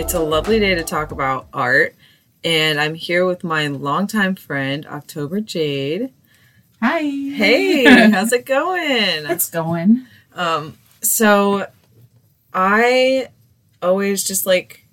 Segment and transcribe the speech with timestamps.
[0.00, 0.14] to Creative Footnotes.
[0.14, 1.94] It's a lovely day to talk about art,
[2.42, 6.12] and I'm here with my longtime friend, October Jade.
[6.82, 7.00] Hi.
[7.00, 9.26] Hey, how's it going?
[9.26, 10.06] It's going.
[10.34, 11.66] Um, so
[12.54, 13.28] I
[13.82, 14.86] always just like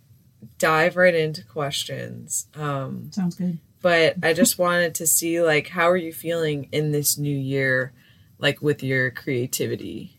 [0.57, 2.47] dive right into questions.
[2.55, 3.59] Um, Sounds good.
[3.81, 7.93] but I just wanted to see like how are you feeling in this new year,
[8.39, 10.17] like with your creativity?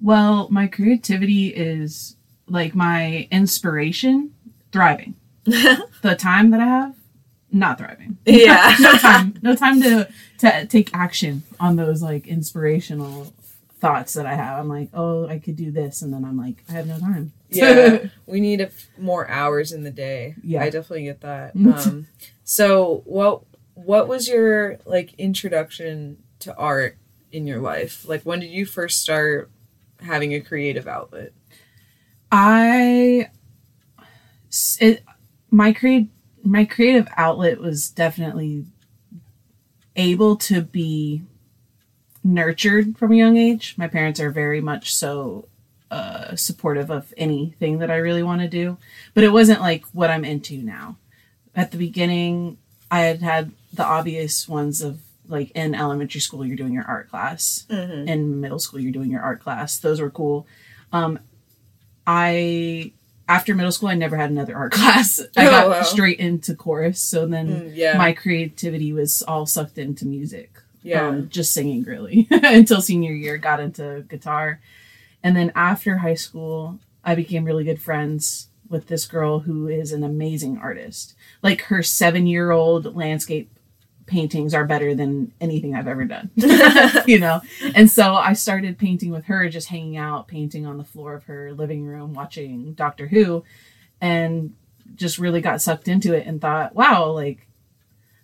[0.00, 2.16] Well, my creativity is
[2.48, 4.34] like my inspiration
[4.72, 5.14] thriving.
[5.44, 6.94] the time that I have,
[7.52, 8.18] not thriving.
[8.26, 8.74] Yeah.
[8.80, 9.34] no time.
[9.42, 10.08] No time to
[10.38, 13.32] to take action on those like inspirational
[13.80, 14.58] thoughts that I have.
[14.58, 17.32] I'm like, oh, I could do this, and then I'm like, I have no time.
[17.50, 20.60] yeah we need a f- more hours in the day Yeah.
[20.62, 22.06] i definitely get that um
[22.44, 23.40] so what
[23.72, 26.98] what was your like introduction to art
[27.32, 29.50] in your life like when did you first start
[30.02, 31.32] having a creative outlet
[32.30, 33.30] I
[34.80, 35.04] it,
[35.50, 36.08] my create
[36.42, 38.64] my creative outlet was definitely
[39.96, 41.22] able to be
[42.24, 43.74] nurtured from a young age.
[43.76, 45.48] My parents are very much so
[45.90, 48.78] uh, supportive of anything that I really want to do,
[49.14, 50.96] but it wasn't like what I'm into now.
[51.54, 52.58] At the beginning,
[52.90, 57.10] I had had the obvious ones of like in elementary school you're doing your art
[57.10, 58.08] class, mm-hmm.
[58.08, 59.78] in middle school you're doing your art class.
[59.78, 60.46] Those were cool.
[60.92, 61.18] Um,
[62.08, 62.92] I
[63.28, 65.20] after middle school I never had another art class.
[65.36, 65.82] I Oh, got wow.
[65.82, 70.50] straight into chorus, so then Mm, yeah my creativity was all sucked into music.
[70.82, 73.36] yeah Um, just singing really until senior year.
[73.36, 74.60] Got into guitar,
[75.22, 79.92] and then after high school I became really good friends with this girl who is
[79.92, 81.14] an amazing artist.
[81.42, 83.50] Like her seven year old landscape
[84.08, 86.30] paintings are better than anything I've ever done.
[87.06, 87.40] you know?
[87.74, 91.24] And so I started painting with her, just hanging out, painting on the floor of
[91.24, 93.44] her living room, watching Doctor Who,
[94.00, 94.54] and
[94.96, 97.46] just really got sucked into it and thought, wow, like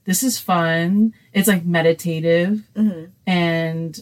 [0.07, 1.15] this is fun.
[1.33, 3.11] It's like meditative Mhm.
[3.27, 3.99] and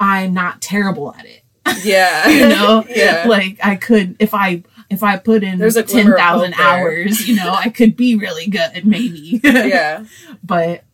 [0.00, 1.42] I'm not terrible at it.
[1.84, 2.84] yeah You know?
[2.88, 6.20] yeah Like I could if I if I put in There's a ten glimmer of
[6.20, 6.80] thousand hope there.
[6.80, 9.40] hours, you know, I could be really good, maybe.
[9.44, 10.04] yeah
[10.42, 10.84] but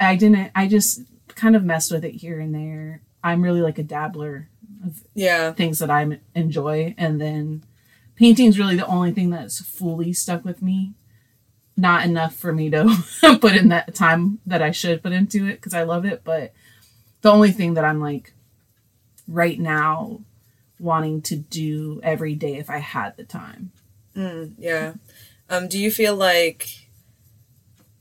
[0.00, 0.50] I didn't.
[0.54, 3.00] I just kind of messed with it here and there.
[3.22, 4.48] I'm really like a dabbler
[4.84, 7.64] of yeah things that I enjoy, and then
[8.16, 10.94] painting's really the only thing that's fully stuck with me.
[11.76, 13.04] Not enough for me to
[13.40, 16.52] put in that time that I should put into it because I love it, but
[17.22, 18.32] the only thing that I'm like
[19.26, 20.20] right now
[20.84, 23.72] wanting to do every day if I had the time.
[24.14, 24.94] Mm, yeah.
[25.48, 26.88] Um, do you feel like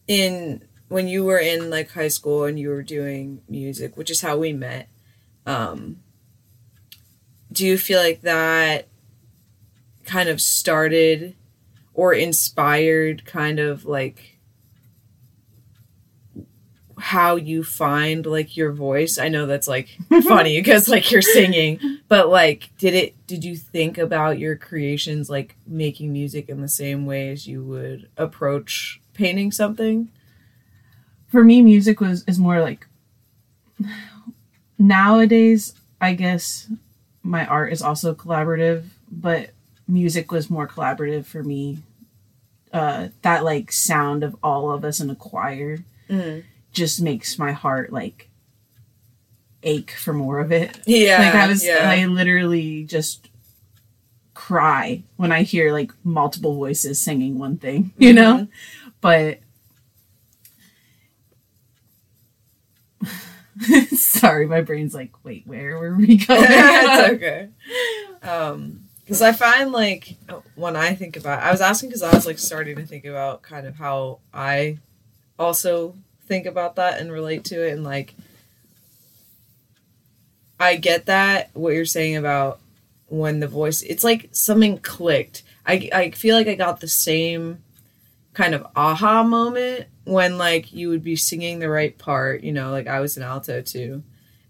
[0.08, 4.22] in when you were in like high school and you were doing music, which is
[4.22, 4.90] how we met,
[5.46, 6.02] um,
[7.52, 8.88] do you feel like that
[10.06, 11.36] kind of started
[11.94, 14.40] or inspired kind of like
[17.04, 19.18] how you find like your voice?
[19.18, 19.90] I know that's like
[20.24, 25.30] funny because like you're singing, but like did it did you think about your creations
[25.30, 30.10] like making music in the same way as you would approach painting something?
[31.28, 32.86] for me music was is more like
[34.78, 36.70] nowadays i guess
[37.24, 39.50] my art is also collaborative but
[39.88, 41.80] music was more collaborative for me
[42.72, 46.44] uh that like sound of all of us in a choir Mm.
[46.74, 48.30] Just makes my heart like
[49.64, 51.20] ache for more of it Yeah.
[51.20, 51.90] like i was yeah.
[51.90, 53.30] i literally just
[54.34, 58.48] cry when i hear like multiple voices singing one thing you know
[59.00, 59.40] but
[63.96, 67.50] sorry my brain's like wait where were we going it's okay.
[68.24, 70.16] Um, because I find like
[70.56, 73.42] when I think about, I was asking because I was like starting to think about
[73.42, 74.78] kind of how I
[75.38, 75.96] also
[76.28, 78.16] think about that and relate to it, and like
[80.60, 82.60] I get that what you're saying about
[83.08, 85.44] when the voice, it's like something clicked.
[85.66, 87.64] I I feel like I got the same
[88.34, 92.72] kind of aha moment when like you would be singing the right part, you know,
[92.72, 94.04] like I was an alto too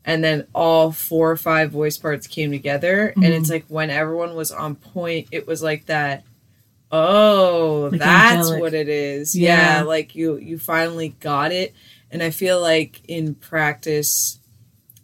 [0.05, 3.53] and then all four or five voice parts came together and it's mm-hmm.
[3.53, 6.23] like when everyone was on point it was like that
[6.93, 8.61] oh Like that's angelic.
[8.61, 9.77] what it is yeah.
[9.79, 9.83] Yeah.
[9.83, 11.73] like you you finally got it
[12.11, 14.39] and i feel like in practice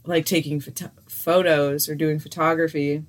[0.06, 3.04] like taking photo- photos or doing photography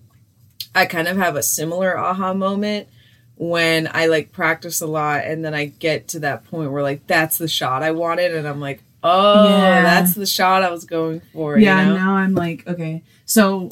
[0.75, 2.89] i kind of have a similar aha moment
[3.37, 7.07] when i like practice a lot and then i get to that point where like
[7.07, 9.83] that's the shot i wanted and i'm like oh Yeah.
[9.83, 11.97] that's the shot i was going for yeah you know?
[11.97, 13.71] now i'm like okay so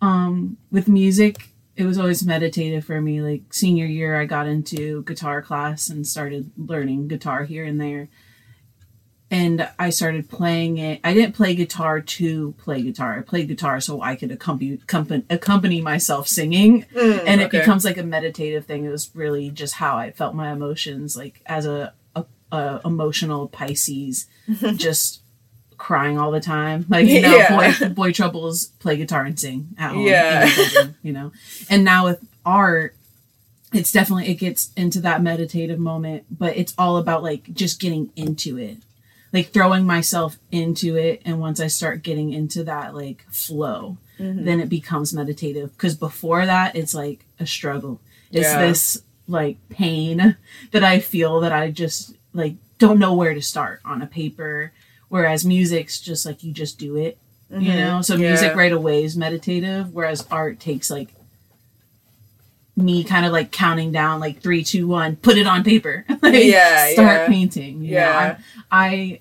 [0.00, 3.22] um with music it was always meditative for me.
[3.22, 8.08] Like senior year, I got into guitar class and started learning guitar here and there.
[9.30, 11.00] And I started playing it.
[11.04, 13.16] I didn't play guitar to play guitar.
[13.16, 16.84] I played guitar so I could accompany accompany, accompany myself singing.
[16.96, 17.60] Mm, and it okay.
[17.60, 18.84] becomes like a meditative thing.
[18.84, 23.46] It was really just how I felt my emotions, like as a, a, a emotional
[23.46, 24.26] Pisces,
[24.74, 25.22] just
[25.78, 26.84] crying all the time.
[26.88, 27.72] Like you know, Yeah.
[27.78, 30.06] boy boy troubles play guitar and sing at home.
[30.06, 30.44] Yeah.
[30.54, 31.32] bedroom, you know.
[31.70, 32.94] And now with art,
[33.72, 38.10] it's definitely it gets into that meditative moment, but it's all about like just getting
[38.16, 38.78] into it.
[39.32, 44.46] Like throwing myself into it and once I start getting into that like flow, Mm-hmm.
[44.46, 48.00] then it becomes meditative because before that it's like a struggle.
[48.32, 48.66] It's Yeah.
[48.66, 50.36] this like pain
[50.72, 54.72] that I feel that I just like don't know where to start on a paper
[55.08, 57.18] whereas music's just like you just do it
[57.50, 58.22] you know so Mm-hmm.
[58.22, 58.28] Yeah.
[58.30, 61.08] music right away is meditative whereas art takes like
[62.76, 66.44] me kind of like counting down like three two one put it on paper like,
[66.44, 67.26] Yeah, start yeah.
[67.26, 67.94] painting you?
[67.94, 68.38] Yeah.
[68.70, 69.20] I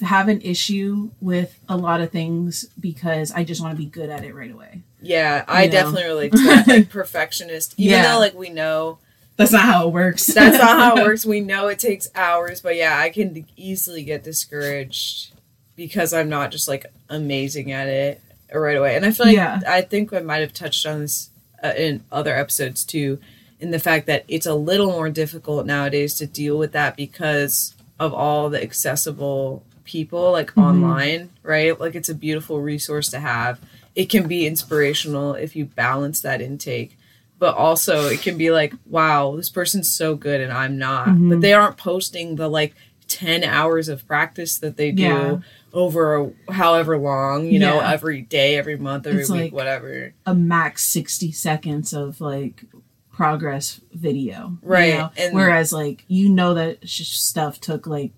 [0.00, 4.08] have an issue with a lot of things because i just want to be good
[4.08, 5.72] at it right away Yeah, I You know?
[5.72, 6.68] definitely relate to that.
[6.68, 7.74] Like perfectionist.
[7.78, 8.12] Even Yeah.
[8.12, 8.98] though like we know
[9.38, 11.24] that's not how it works that's not how it works.
[11.24, 15.32] We know it takes hours, but yeah, I can easily get discouraged
[15.76, 18.20] because I'm not just like amazing at it
[18.52, 18.96] right away.
[18.96, 19.60] And I feel like Yeah.
[19.66, 21.30] I think I might have touched on this
[21.62, 23.18] uh, in other episodes too,
[23.60, 27.74] in the fact that it's a little more difficult nowadays to deal with that because
[27.98, 30.62] of all the accessible people like Mhm.
[30.62, 31.78] online, right?
[31.80, 33.58] Like it's a beautiful resource to have.
[33.94, 36.96] It can be inspirational if you balance that intake
[37.38, 41.08] but also it can be like, wow, this person's so good and I'm not.
[41.08, 41.30] Mhm.
[41.30, 42.74] But they aren't posting the like
[43.08, 45.38] 10 hours of practice that they do Yeah.
[45.72, 50.12] over however long, you know, every day, every month, every It's week, like- whatever.
[50.26, 52.64] a max 60 seconds of like
[53.12, 55.10] progress video you Right, know?
[55.16, 58.12] and- whereas like you know that sh- stuff took like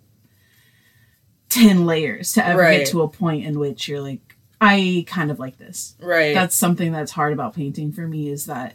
[1.48, 2.78] 10 layers to ever Right.
[2.80, 4.20] get to a point in which you're like
[4.60, 6.34] i kind of like this Right.
[6.34, 8.74] that's something that's hard about painting for me is that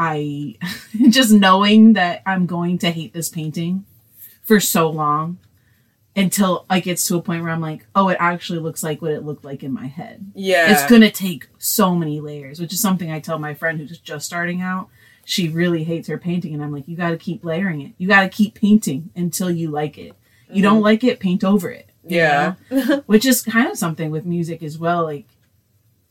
[0.00, 0.56] i
[1.10, 3.84] just knowing that i'm going to hate this painting
[4.42, 5.38] for so long
[6.16, 9.12] until it gets to a point where i'm like oh it actually looks like what
[9.12, 10.72] it looked like in my head yeah.
[10.72, 13.98] it's going to take so many layers, which is something I tell my friend who's
[13.98, 14.88] just starting out.
[15.24, 17.92] She really hates her painting, and I'm like, you got to keep layering it.
[17.98, 20.14] You got to keep painting until you like it.
[20.48, 20.62] You mm-hmm.
[20.62, 21.90] don't like it, paint over it.
[22.02, 22.54] yeah.
[23.06, 25.04] which is kind of something with music as well.
[25.04, 25.26] Like,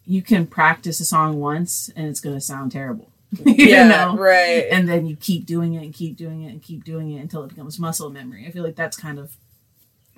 [0.06, 3.08] you can practice a song once, and it's going to sound terrible.
[3.45, 3.87] you yeah.
[3.87, 4.17] know?
[4.17, 4.65] Right.
[4.71, 7.43] And then you keep doing it and keep doing it and keep doing it until
[7.43, 8.45] it becomes muscle memory.
[8.47, 9.35] I feel like that's kind of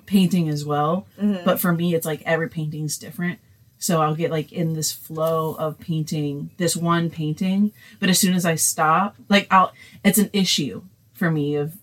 [0.06, 1.06] painting as well.
[1.20, 1.44] Mhm.
[1.44, 3.38] But for me, it's like every painting's different.
[3.78, 8.34] So I'll get like in this flow of painting this one painting, but as soon
[8.34, 9.72] as I stop, like I'll,
[10.04, 10.82] it's an issue
[11.14, 11.76] for me of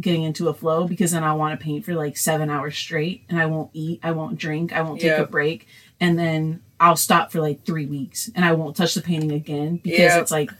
[0.00, 3.22] getting into a flow because then I want to paint for like seven hours straight
[3.28, 5.20] and I won't eat, I won't drink, I won't take Yeah.
[5.22, 5.68] a break,
[6.00, 9.76] and then I'll stop for like three weeks and I won't touch the painting again
[9.76, 10.20] because Yeah.
[10.20, 10.50] it's like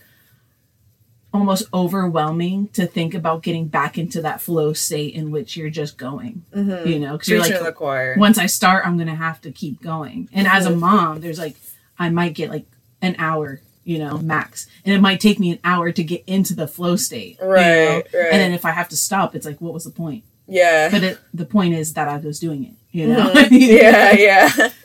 [1.35, 5.99] almost overwhelming to think about getting back into that flow state in which you're just
[5.99, 6.87] going, Mhm.
[6.87, 10.29] you know, because you're like once I start, I'm gonna have to keep going.
[10.33, 10.79] And as a Mhm.
[10.79, 11.57] mom, there's like
[11.99, 12.67] I might get like
[13.03, 16.55] an hour, you know, max, and it might take me an hour to get into
[16.55, 17.50] the flow state, you know?
[17.53, 18.29] Right, right.
[18.33, 20.23] And then if I have to stop, it's like, what was the point?
[20.47, 20.88] yeah.
[20.91, 23.31] But it, the point is that I was doing it, you know.
[23.33, 23.49] Mhm.
[23.83, 24.69] yeah, yeah.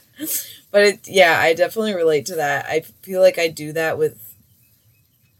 [0.71, 2.65] But it, yeah, I definitely relate to that.
[2.67, 4.17] I feel like I do that with.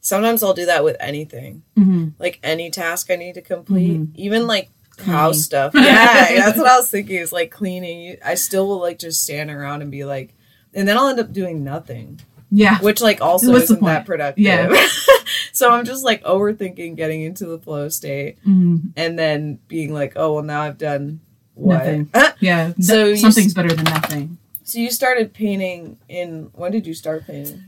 [0.02, 2.14] Sometimes I'll do that with anything, Mhm.
[2.20, 4.08] like any task I need to complete, Mhm.
[4.16, 5.14] even like Cleaning.
[5.14, 5.74] house stuff.
[5.76, 7.18] Yeah, that's what I was thinking.
[7.18, 8.18] Is like cleaning.
[8.24, 10.34] I still will like just stand around and be like,
[10.74, 12.20] and then I'll end up doing nothing,
[12.52, 14.44] Yeah, which like also What's isn't that productive.
[14.44, 14.70] Yeah.
[15.52, 18.92] so I'm just like overthinking getting into the flow state, Mhm.
[18.96, 21.20] and then being like, oh well, now I've done
[21.56, 21.76] what.
[21.80, 22.10] Nothing.
[22.14, 22.72] Ah, yeah.
[22.80, 24.38] So something's better than nothing.
[24.64, 27.64] So you started painting in when did you start painting?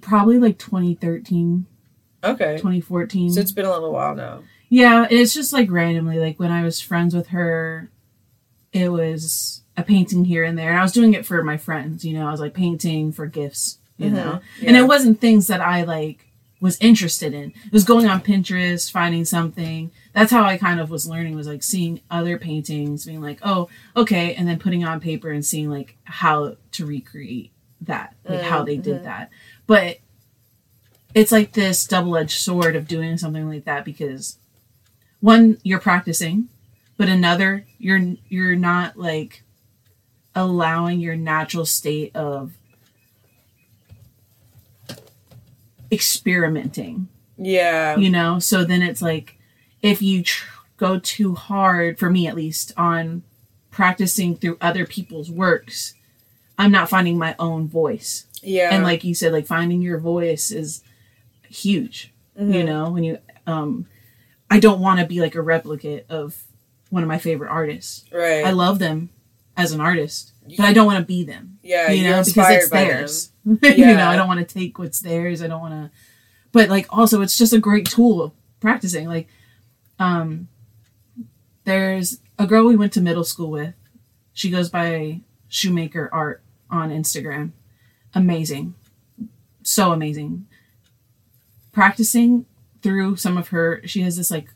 [0.00, 1.66] Probably like 2013,
[2.24, 2.56] Okay.
[2.56, 3.32] 2014.
[3.32, 4.42] So it's been a little while now.
[4.68, 6.18] Yeah, it's just like randomly.
[6.18, 7.90] Like when I was friends with her,
[8.72, 10.70] it was a painting here and there.
[10.70, 13.26] And I was doing it for my friends, you know, I was like painting for
[13.26, 14.12] gifts, you Mhm.
[14.12, 14.40] know.
[14.64, 16.26] And it wasn't things that I like
[16.60, 17.50] was interested in.
[17.66, 19.90] It was going on Pinterest, finding something.
[20.12, 23.68] That's how I kind of was learning was like seeing other paintings, being like, "Oh,
[23.96, 28.62] okay," and then putting on paper and seeing like how to recreate that, like how
[28.62, 28.82] they Mhm.
[28.82, 29.30] did that.
[29.70, 29.98] But
[31.14, 34.36] it's like this double-edged sword of doing something like that because
[35.20, 36.48] one you're practicing
[36.96, 39.44] but another you're you're not like
[40.34, 42.50] allowing your natural state of
[45.92, 47.96] experimenting Yeah.
[47.96, 49.38] you know so then it's like
[49.82, 50.48] if you tr-
[50.78, 53.22] go too hard for me at least on
[53.70, 55.94] practicing through other people's works
[56.60, 58.68] i'm not finding my own voice Yeah.
[58.72, 60.82] and like you said like finding your voice is
[61.48, 62.52] huge Mm-hmm.
[62.54, 63.86] you know when you um
[64.50, 66.40] i don't want to be like a replicate of
[66.90, 68.44] one of my favorite artists right.
[68.46, 69.10] i love them
[69.56, 71.90] as an artist but i don't want to be them yeah.
[71.90, 73.58] you know because it's theirs them.
[73.78, 75.90] you know i don't want to take what's theirs i don't want to
[76.52, 79.26] but like also it's just a great tool of practicing like
[79.98, 80.46] um
[81.64, 83.74] there's a girl we went to middle school with
[84.32, 87.50] she goes by shoemaker art on instagram.
[88.14, 88.74] Amazing.
[89.62, 90.46] So amazing.
[91.72, 92.46] Practicing
[92.82, 94.48] through some of her she has this like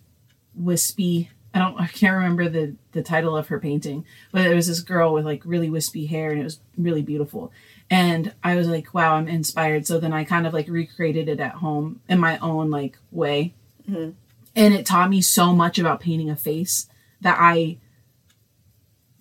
[0.54, 4.02] wispy i don't i can't remember the the title of her painting
[4.33, 7.52] but it was this girl with like really wispy hair and it was really beautiful.
[7.90, 9.87] And i was like wow i'm inspired.
[9.87, 13.52] So then i kind of like recreated it at home in my own like way.
[13.88, 14.14] Mhm.
[14.56, 16.88] and it taught me so much about painting a face
[17.21, 17.76] that i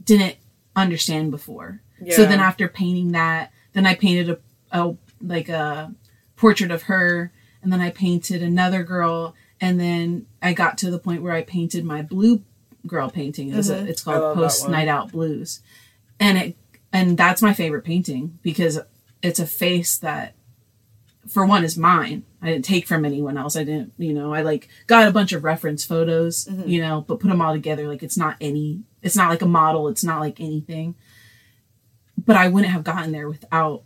[0.04, 0.38] didn't
[0.78, 2.16] understand before Yeah.
[2.16, 4.40] so then after painting that then i painted a,
[4.72, 5.94] a like a
[6.36, 7.32] portrait of her
[7.62, 11.42] and then i painted another girl and then i got to the point where i
[11.42, 12.42] painted my blue
[12.86, 13.54] girl painting.
[13.54, 13.88] It's, a, Mhm.
[13.88, 15.62] it's called post night out blues.
[16.20, 16.58] And it
[16.92, 18.78] and that's my favorite painting because
[19.22, 20.34] it's a face that
[21.30, 22.24] for one is mine.
[22.42, 23.56] I didn't take from anyone else.
[23.56, 26.68] I didn't you know i like got a bunch of reference photos Mhm.
[26.68, 29.46] you know but put them all together like it's not any it's not like a
[29.48, 29.88] model.
[29.88, 30.96] It's not like anything
[32.26, 33.84] but i wouldn't have gotten there without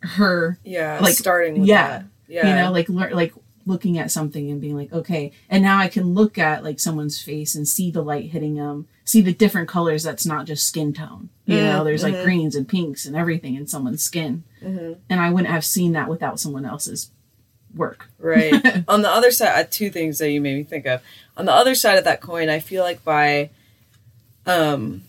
[0.00, 0.98] her yeah.
[1.00, 2.04] like, starting with yeah, that.
[2.28, 2.48] Yeah.
[2.48, 3.32] you know like lear- like
[3.66, 7.20] looking at something and being like okay and now i can look at like someone's
[7.20, 10.92] face and see the light hitting them see the different colors that's not just skin
[10.92, 12.24] tone you Mm, know there's like mhm.
[12.24, 14.96] greens and pinks and everything in someone's skin Mhm.
[15.10, 17.10] and i wouldn't have seen that without someone else's
[17.74, 18.54] work Right.
[18.88, 21.00] on the other side, uh, two things that you made me think of.
[21.36, 23.50] On the other side of that coin, I feel like by
[24.46, 25.02] um,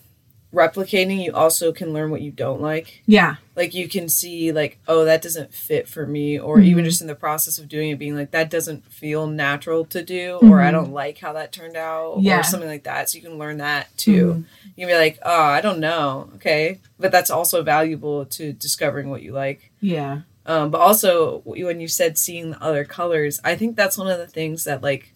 [0.53, 3.03] replicating, you also can learn what you don't like.
[3.05, 6.87] yeah Like you can see, like, oh, that doesn't fit for me, or even Mhm.
[6.87, 10.39] just in the process of doing it, being like, that doesn't feel natural to do,
[10.41, 10.71] or I Mhm.
[10.71, 12.39] don't like how that turned out, Yeah.
[12.39, 13.09] or something like that.
[13.09, 14.45] So you can learn that too.
[14.75, 19.09] You can be like, oh, I don't know, okay, but that's also valuable to discovering
[19.09, 19.71] what you like.
[19.81, 24.07] yeah Um, but also when you said seeing the other colors, I think that's one
[24.07, 25.13] of the things that like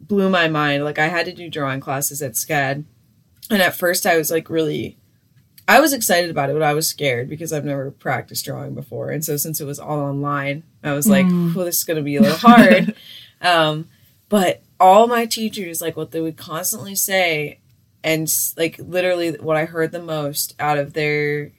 [0.00, 0.82] blew my mind.
[0.84, 2.84] Like I had to do drawing classes at SCAD,
[3.52, 4.96] and at first I was like really,
[5.68, 9.10] I was excited about it, but I was scared because I've never practiced drawing before,
[9.10, 11.56] and so since it was all online, I was like, Mm.
[11.56, 12.94] "Oh, this is gonna be a little hard."
[13.40, 13.88] um,
[14.28, 17.60] but all my teachers, like what they would constantly say,
[18.02, 21.52] and like literally what I heard the most out of their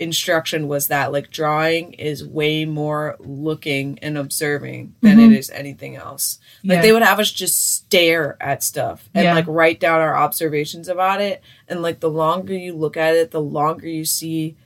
[0.00, 5.32] instruction was that like drawing is way more looking and observing than Mhm.
[5.32, 6.38] it is anything else.
[6.64, 9.34] Like yeah they would have us just stare at stuff and Yeah.
[9.34, 11.42] like write down our observations about it.
[11.68, 14.56] And like the longer you look at it, the longer you see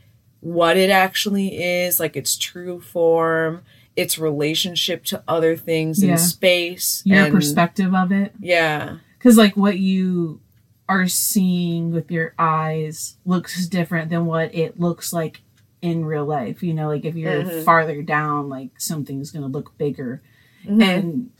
[0.40, 3.62] what it actually is, like its true form,
[3.94, 6.12] its relationship to other things Yeah.
[6.12, 7.02] in space.
[7.04, 8.96] your and- perspective of it Yeah.
[9.18, 10.40] because like what you
[10.92, 15.40] are seeing with your eyes looks different than what it looks like
[15.80, 17.64] in real life you know like if you're Mhm.
[17.64, 20.22] farther down like something's going to look bigger
[20.66, 20.82] Mhm.
[20.82, 21.30] and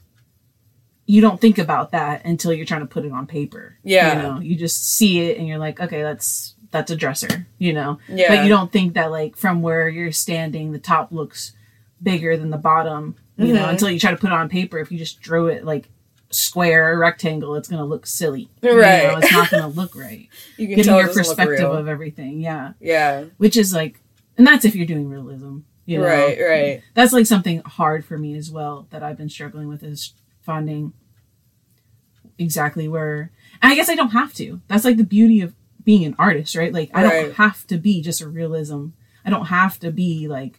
[1.07, 4.17] you don't think about that until you're trying to put it on paper Yeah.
[4.17, 7.73] you know you just see it and you're like okay that's that's a dresser you
[7.73, 8.29] know yeah.
[8.35, 11.53] but you don't think that like from where you're standing the top looks
[12.03, 13.71] bigger than the bottom you know Mhm.
[13.71, 15.89] until you try to put it on paper if you just drew it like
[16.35, 19.05] square or rectangle it's going to look silly you Right.
[19.05, 22.41] know, it's not going to look right you can giving tell your perspective of everything
[22.41, 23.25] yeah Yeah.
[23.39, 24.01] which is like
[24.39, 26.83] and that's if you're doing realism you know Right, right.
[26.95, 30.93] that's like something hard for me as well that i've been struggling with is finding
[32.39, 36.05] exactly where and i guess i don't have to that's like the beauty of being
[36.05, 37.23] an artist right like i Right.
[37.27, 38.87] don't have to be just a realism
[39.25, 40.59] i don't have to be like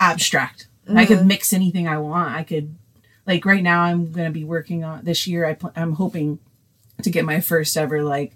[0.00, 1.26] abstract i could Mhm.
[1.26, 2.76] mix anything i want i could
[3.28, 6.40] like right now i'm going to be working on this year I pl- i'm hoping
[7.02, 8.32] to get my first ever like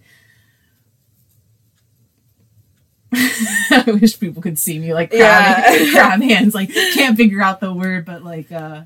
[3.14, 5.90] I wish people could see me like crab, Yeah.
[5.92, 8.82] crab hands, like can't figure out the word, but like uh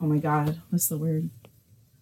[0.00, 1.28] oh my god, what's the word?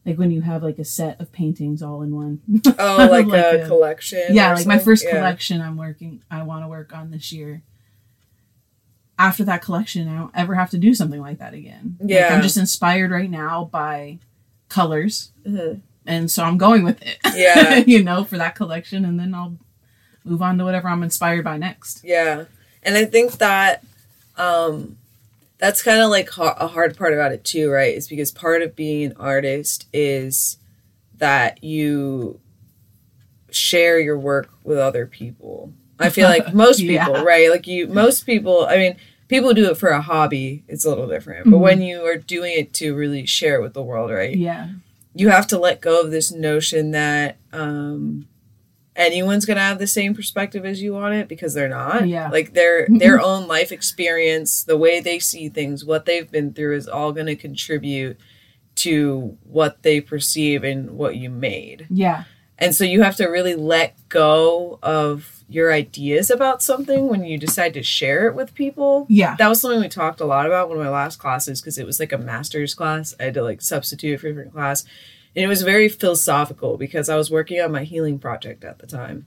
[0.05, 2.41] Like when you have like a set of paintings all in one.
[2.79, 4.23] Oh, like, Like a, a- collection.
[4.35, 5.13] yeah, like my first Yeah.
[5.13, 7.63] collection I'm working I want to work on this year.
[9.19, 11.97] After that collection, I don't ever have to do something like that again.
[12.01, 12.35] Like, Yeah.
[12.35, 14.19] I'm just inspired right now by
[14.69, 15.81] colors, Mhm.
[16.07, 17.19] and so I'm going with it.
[17.35, 17.77] Yeah.
[17.87, 19.57] you know, for that collection, and then I'll
[20.25, 22.03] move on to whatever I'm inspired by next.
[22.05, 22.45] Yeah.
[22.83, 23.83] And I think that
[24.37, 24.99] um
[25.59, 27.95] that's kind of like ha- a hard part about it too, right?
[27.97, 30.59] Is because part of being an artist is
[31.17, 32.39] that you
[33.51, 35.73] share your work with other people.
[35.99, 37.23] I feel like most people, Yeah.
[37.23, 37.51] right?
[37.51, 38.67] Like you, most people.
[38.67, 38.97] I mean,
[39.29, 40.63] people do it for a hobby.
[40.69, 41.61] It's a little different, but Mhm.
[41.61, 44.37] when you are doing it to really share it with the world, right?
[44.37, 44.69] Yeah.
[45.19, 48.29] you have to let go of this notion that um,
[48.95, 52.07] anyone's gonna have the same perspective as you on it because they're not.
[52.07, 52.29] Yeah.
[52.29, 56.77] Like their their own life experience, the way they see things, what they've been through
[56.77, 58.19] is all gonna contribute
[58.77, 61.87] to what they perceive and what you made.
[61.89, 62.25] Yeah.
[62.59, 67.39] And so you have to really let go of your ideas about something when you
[67.39, 69.37] decide to share it with people Yeah.
[69.39, 71.87] that was something we talked a lot about one of my last classes because it
[71.87, 73.15] was like a master's class.
[73.21, 74.85] I had to like substitute for a different class.
[75.37, 78.87] And it was very philosophical because I was working on my healing project at the
[78.87, 79.27] time.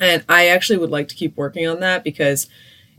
[0.00, 2.48] And I actually would like to keep working on that because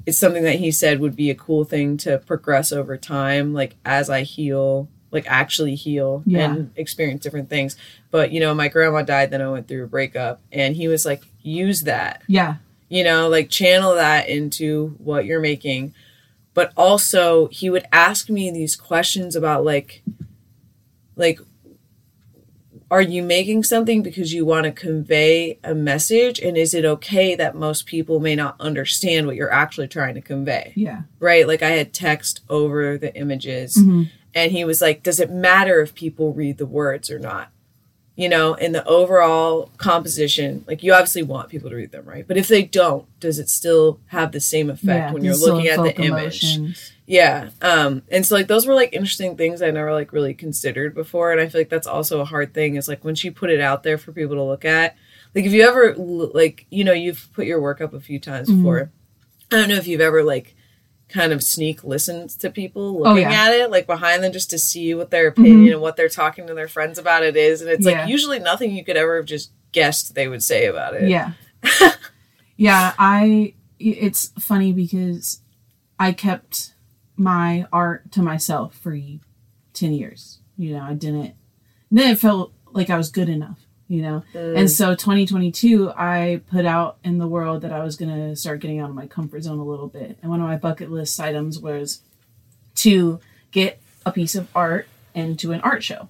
[0.06, 3.76] it's something that he said would be a cool thing to progress over time, like
[3.84, 6.52] as I heal, like actually heal Yeah.
[6.54, 7.78] and experience different things.
[8.12, 11.06] But you know, my grandma died, then I went through a breakup, and he was
[11.06, 12.56] like, use that Yeah.
[12.90, 15.94] you know like channel that into what you're making
[16.54, 20.02] but also he would ask me these questions about like
[21.16, 21.40] like
[22.90, 27.36] are you making something because you want to convey a message and is it okay
[27.36, 31.04] that most people may not understand what you're actually trying to convey Yeah.
[31.20, 34.10] right like i had text over the images Mhm.
[34.34, 37.50] And he was like does it matter if people read the words or not
[38.16, 42.28] you know in the overall composition like you obviously want people to read them right
[42.28, 45.68] but if they don't does it still have the same effect Yeah, when you're looking
[45.68, 46.92] at the folk image emotions.
[47.06, 50.94] yeah um and so like those were like interesting things i never like really considered
[50.96, 53.50] before and i feel like that's also a hard thing is like when you put
[53.50, 54.96] it out there for people to look at
[55.36, 58.50] like if you ever like you know you've put your work up a few times
[58.50, 58.58] Mhm.
[58.58, 58.92] before
[59.52, 60.56] i don't know if you've ever like
[61.10, 63.46] kind of sneak listened to people Oh, looking yeah.
[63.48, 65.72] at it like behind them just to see what their opinion Mhm.
[65.74, 68.02] and what they're talking to their friends about it is and it's Yeah.
[68.02, 71.32] like usually nothing you could ever have just guessed they would say about it Yeah.
[72.58, 75.42] yeah, I it's funny because
[76.00, 76.74] I kept
[77.16, 78.98] my art to myself for
[79.74, 80.40] 10 years.
[80.58, 81.36] You know, I didn't
[81.92, 84.24] then it felt like I was good enough, you know.
[84.34, 84.58] Mm.
[84.58, 88.60] And so 2022 I put out in the world that I was going to start
[88.60, 90.18] getting out of my comfort zone a little bit.
[90.22, 92.02] And one of my bucket list items was
[92.76, 93.20] to
[93.52, 96.10] get a piece of art into an art show.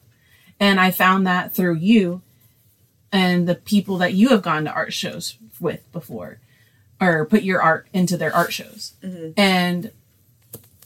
[0.59, 2.21] And I found that through you
[3.11, 6.39] and the people that you have gone to art shows with before
[6.99, 8.93] or put your art into their art shows.
[9.03, 9.33] Mhm.
[9.37, 9.91] And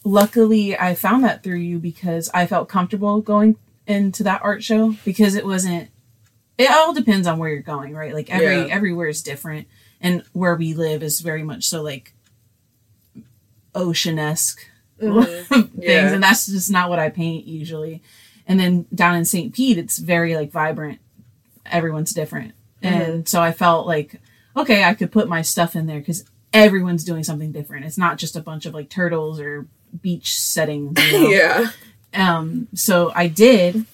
[0.03, 3.55] luckily I found that through you because I felt comfortable going
[3.87, 5.89] into that art show because it wasn't
[6.57, 8.13] it all depends on where you're going, right?
[8.13, 8.67] Like every Yeah.
[8.75, 9.67] everywhere is different
[9.99, 12.13] and where we live is very much so like
[13.73, 14.65] ocean-esque
[15.01, 15.45] Mhm.
[15.49, 16.13] things Yeah.
[16.13, 18.01] and that's just not what I paint usually.
[18.47, 19.53] And then down in St.
[19.53, 20.99] Pete it's very like vibrant.
[21.65, 22.53] Everyone's different.
[22.83, 24.19] And so I felt like
[24.57, 27.85] okay, I could put my stuff in there cuz everyone's doing something different.
[27.85, 29.65] It's not just a bunch of like turtles or
[30.01, 31.29] beach setting, you know?
[31.29, 31.69] yeah
[32.13, 33.85] Um, so I did,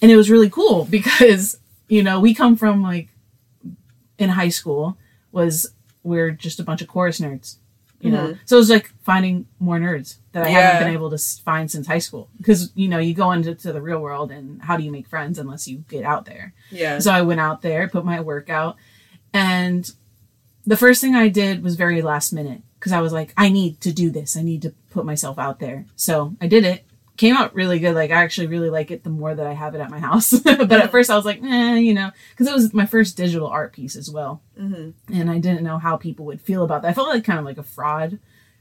[0.00, 3.08] and it was really cool because you know we come from like
[4.18, 4.96] in high school
[5.32, 7.56] was we're just a bunch of chorus nerds,
[8.00, 8.28] you know.
[8.28, 8.38] Mm-hmm.
[8.44, 10.60] So it was like finding more nerds that I Yeah.
[10.60, 13.72] haven't been able to find since high school because you know you go into to
[13.72, 16.52] the real world and how do you make friends unless you get out there.
[16.70, 18.76] yeah So I went out there, put my work out,
[19.32, 19.90] and
[20.66, 23.80] the first thing I did was very last minute because I was like, I need
[23.82, 24.36] to do this.
[24.36, 25.86] I need to put myself out there.
[25.96, 26.84] So I did it.
[27.16, 27.94] Came out really good.
[27.94, 30.30] Like I actually really like it the more that I have it at my house.
[30.44, 33.46] but at first I was like, eh, you know, because it was my first digital
[33.46, 36.88] art piece as well, hmm and I didn't know how people would feel about that.
[36.88, 38.18] I felt like kind of like a fraud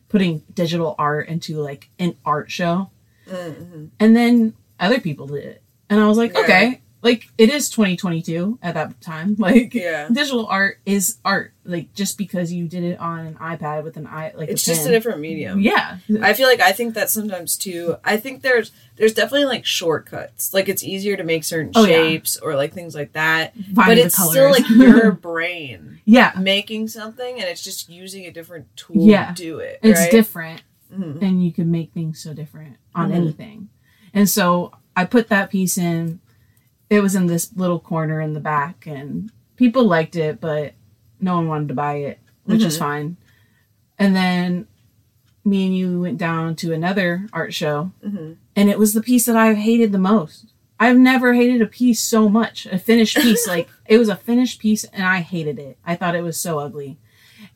[0.09, 2.91] putting digital art into like an art show
[3.27, 6.41] hmm and then other people did it and i was like Yeah.
[6.41, 10.07] okay like it is 2022 at that time like Yeah.
[10.11, 14.07] digital art is art like just because you did it on an ipad with an
[14.07, 17.09] i like it's a just a different medium yeah I feel like I think that
[17.09, 17.95] sometimes too.
[18.03, 20.53] I think there's there's definitely like shortcuts.
[20.53, 21.95] Like it's easier to make certain Oh, yeah.
[21.95, 23.53] shapes or like things like that.
[23.73, 28.67] But it's still like your brain yeah making something, and it's just using a different
[28.75, 29.27] tool Yeah.
[29.27, 29.79] to do it.
[29.81, 30.11] it's right?
[30.11, 30.61] different
[30.93, 31.21] Mhm.
[31.21, 33.15] and you can make things so different on Mhm.
[33.15, 33.69] anything
[34.13, 36.19] and so i put that piece in
[36.89, 40.73] it was in this little corner in the back and people liked it but
[41.19, 42.79] no one wanted to buy it which is Mhm.
[42.79, 43.17] fine
[43.97, 44.67] and then
[45.45, 48.35] me and you went down to another art show Mhm.
[48.55, 50.45] and it was the piece that i've hated the most
[50.79, 54.59] i've never hated a piece so much a finished piece like it was a finished
[54.59, 56.97] piece and i hated it i thought it was so ugly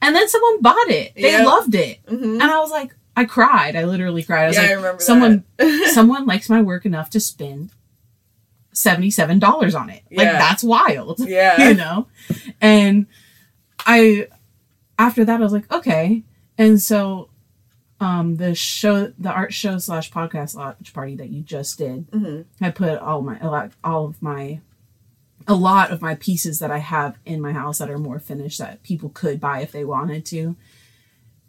[0.02, 1.44] and then someone bought it they Yeah.
[1.46, 2.34] loved it Mhm.
[2.42, 3.76] and I was like, I cried.
[3.76, 4.44] I literally cried.
[4.44, 5.44] I was yeah, like, I remember someone
[5.94, 7.72] someone likes my work enough to spend
[8.78, 10.04] $77 on it.
[10.12, 11.20] Like that's wild.
[11.28, 11.70] yeah.
[11.70, 12.08] You know?
[12.62, 13.08] And
[13.86, 14.28] I
[15.00, 16.24] after that I was like, okay.
[16.58, 17.30] And so
[18.00, 22.42] um the show the art show slash podcast launch party that you just did, hmm
[22.62, 24.62] I put all my a lot all of my
[25.48, 28.60] a lot of my pieces that I have in my house that are more finished
[28.60, 30.56] that people could buy if they wanted to.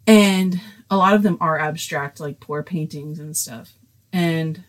[0.07, 3.73] And a lot of them are abstract, like pour paintings and stuff.
[4.11, 4.63] And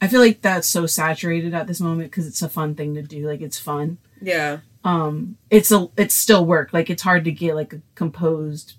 [0.00, 3.02] I feel like that's so saturated at this moment because it's a fun thing to
[3.02, 3.26] do.
[3.28, 3.98] Like it's fun.
[4.20, 4.58] Yeah.
[4.84, 6.72] Um, it's a it's still work.
[6.72, 8.74] Like it's hard to get like a composed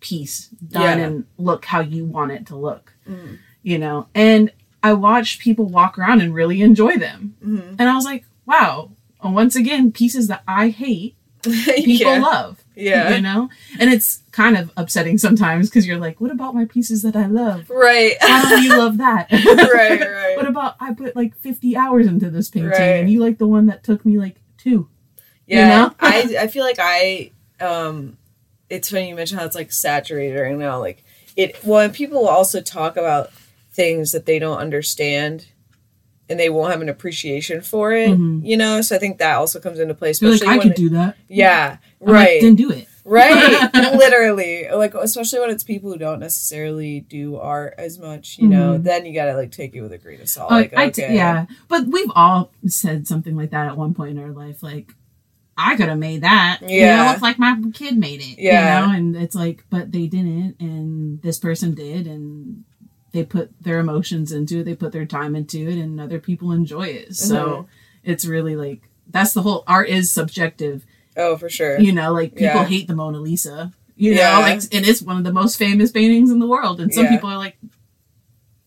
[0.00, 1.04] piece done Yeah.
[1.06, 2.94] and look how you want it to look.
[3.08, 3.38] Mhm.
[3.62, 4.08] You know.
[4.14, 4.52] And
[4.82, 7.34] I watched people walk around and really enjoy them.
[7.44, 7.76] Mhm.
[7.78, 8.92] And I was like, wow.
[9.24, 12.18] Once again, pieces that I hate, people yeah.
[12.20, 12.62] love.
[12.78, 13.16] Yeah.
[13.16, 13.48] You know?
[13.78, 17.26] And it's kind of upsetting sometimes because you're like, what about my pieces that I
[17.26, 17.68] love?
[17.68, 18.16] Right.
[18.20, 19.26] How do you love that?
[19.32, 20.00] right.
[20.00, 20.36] Right.
[20.36, 22.80] What about I put like 50 hours into this painting Right.
[22.80, 24.88] and you like the one that took me like two?
[25.46, 25.94] Yeah, you know?
[26.00, 28.16] I I feel like I um
[28.70, 30.78] it's funny you mentioned how it's like saturated right now.
[30.78, 31.02] Like
[31.36, 33.30] it well and people will also talk about
[33.72, 35.46] things that they don't understand
[36.28, 38.10] and they won't have an appreciation for it.
[38.10, 38.44] Mhm.
[38.44, 38.80] You know?
[38.80, 40.12] So I think that also comes into play.
[40.20, 41.16] You're like, Especially I could do that.
[41.28, 41.76] Yeah.
[42.00, 42.40] I'm like, Right.
[42.42, 42.86] then do it.
[43.04, 43.70] right.
[43.74, 44.68] Literally.
[44.70, 48.82] Like especially when it's people who don't necessarily do art as much, you know, Mhm.
[48.84, 50.52] then you gotta like take it with a grain of salt.
[50.52, 51.14] Oh, like I t- okay.
[51.14, 54.62] yeah, but we've all said something like that at one point in our life.
[54.62, 54.92] Like,
[55.56, 56.58] I could have made that.
[56.62, 57.12] you know, Yeah.
[57.14, 58.38] it's like my kid made it.
[58.38, 58.80] Yeah.
[58.82, 62.64] you know, and it's like, but they didn't, and this person did, and
[63.12, 66.52] they put their emotions into it, they put their time into it, and other people
[66.52, 67.14] enjoy it.
[67.16, 67.66] So Mhm.
[68.04, 70.84] it's really like that's the whole art is subjective.
[71.16, 71.80] Oh, for sure.
[71.80, 72.64] You know, like people Yeah.
[72.66, 73.72] hate the Mona Lisa.
[73.96, 74.34] You Yeah.
[74.34, 77.04] know, like and it's one of the most famous paintings in the world, and some
[77.04, 77.10] Yeah.
[77.10, 77.56] people are like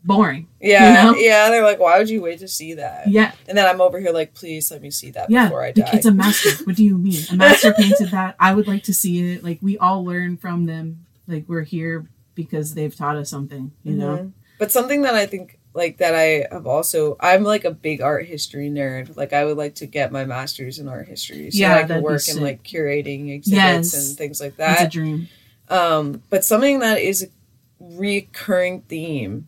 [0.03, 0.47] boring.
[0.59, 1.05] Yeah.
[1.05, 1.17] you know?
[1.19, 1.49] Yeah.
[1.49, 3.07] They're like, why would you wait to see that?
[3.07, 5.45] Yeah, And then I'm over here like, please let me see that yeah.
[5.45, 5.89] before I like, die.
[5.93, 6.49] it's a master.
[6.65, 7.21] what do you mean?
[7.31, 8.35] A master painted that.
[8.39, 9.43] I would like to see it.
[9.43, 11.05] Like we all learn from them.
[11.27, 13.71] Like we're here because they've taught us something.
[13.83, 14.17] You know.
[14.17, 14.31] Mhm.
[14.59, 18.25] But something that I think like that I have also I'm like a big art
[18.25, 19.15] history nerd.
[19.15, 21.49] Like I would like to get my master's in art history.
[21.51, 24.09] So Yeah, I can work in like curating exhibits Yes.
[24.09, 24.77] and things like that.
[24.79, 25.27] That's a dream.
[25.69, 27.27] Um, but something that is a
[27.79, 29.47] recurring theme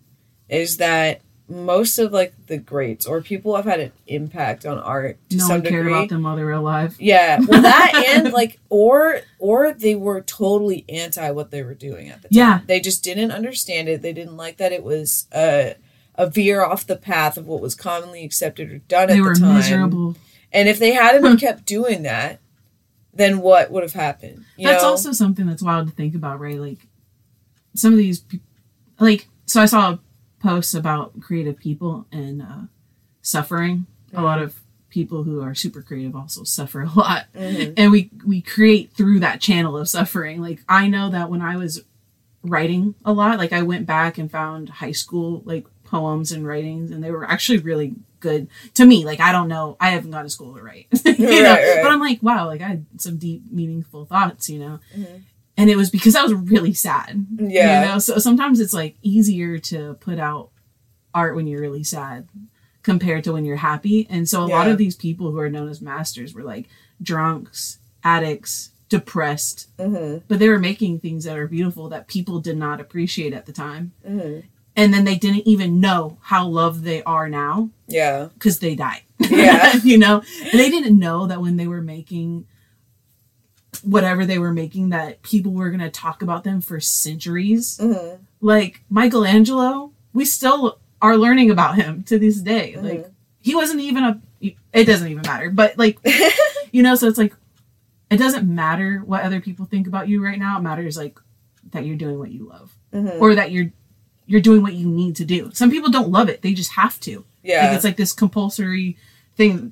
[0.49, 1.21] is that
[1.53, 5.43] most of like the greats or people have had an impact on art to No
[5.43, 5.93] some one cared degree.
[5.93, 6.95] about them while they were alive.
[6.99, 12.09] Yeah, well, that and like, or or they were totally anti what they were doing
[12.09, 12.31] at the time.
[12.31, 12.59] Yeah.
[12.65, 14.01] they just didn't understand it.
[14.01, 15.75] They didn't like that it was a
[16.15, 19.33] a veer off the path of what was commonly accepted or done They at were
[19.33, 19.55] the time.
[19.55, 20.15] miserable.
[20.51, 22.39] And if they hadn't kept doing that,
[23.13, 24.45] then what would have happened?
[24.55, 24.89] You that's know?
[24.89, 26.57] also something that's wild to think about, right?
[26.59, 26.77] Like
[27.75, 28.23] some of these,
[28.99, 29.97] like so I saw
[30.43, 32.61] a post about creative people and uh,
[33.21, 33.85] suffering.
[34.13, 37.73] A lot of people who are super creative also suffer a lot, Mhm.
[37.77, 40.39] and we we create through that channel of suffering.
[40.41, 41.83] Like I know that when I was
[42.43, 46.91] writing a lot, like I went back and found high school like poems and writings,
[46.91, 49.03] and they were actually really good to me.
[49.03, 51.79] Like I don't know, I haven't gone to school to write, you know, Right, right.
[51.81, 54.79] but I'm like, wow, like I had some deep, meaningful thoughts, you know.
[54.95, 55.21] Mhm.
[55.57, 57.25] And it was because I was really sad.
[57.37, 57.81] Yeah.
[57.83, 60.49] You know, so sometimes it's like easier to put out
[61.13, 62.27] art when you're really sad
[62.81, 64.07] compared to when you're happy.
[64.09, 66.67] And so a lot of these people who are known as masters were like
[67.01, 70.23] drunks, addicts, depressed, Mhm.
[70.27, 73.51] but they were making things that are beautiful that people did not appreciate at the
[73.53, 73.91] time.
[74.07, 74.43] Mhm.
[74.75, 78.29] And then they didn't even know how loved they are now Yeah.
[78.33, 79.01] because they died.
[79.19, 79.77] Yeah.
[79.83, 82.45] you know, and they didn't know that when they were making
[83.83, 87.77] whatever they were making, that people were going to talk about them for centuries.
[87.81, 88.19] Mhm.
[88.41, 92.75] Like Michelangelo, we still are learning about him to this day.
[92.77, 92.83] Mhm.
[92.83, 94.21] Like he wasn't even a.
[94.73, 95.99] It doesn't even matter, but like
[96.71, 97.35] you know, so it's like
[98.09, 100.57] it doesn't matter what other people think about you right now.
[100.57, 101.19] It matters like
[101.71, 103.19] that you're doing what you love, Mhm.
[103.21, 103.71] or that you're
[104.25, 105.49] you're doing what you need to do.
[105.53, 107.23] Some people don't love it; they just have to.
[107.43, 107.67] Yeah.
[107.67, 108.97] Like it's like this compulsory
[109.35, 109.71] thing,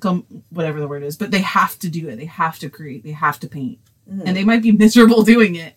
[0.50, 2.16] whatever the word is, but they have to do it.
[2.16, 3.04] They have to create.
[3.04, 3.78] They have to paint,
[4.12, 4.22] Mhm.
[4.26, 5.74] and they might be miserable doing it,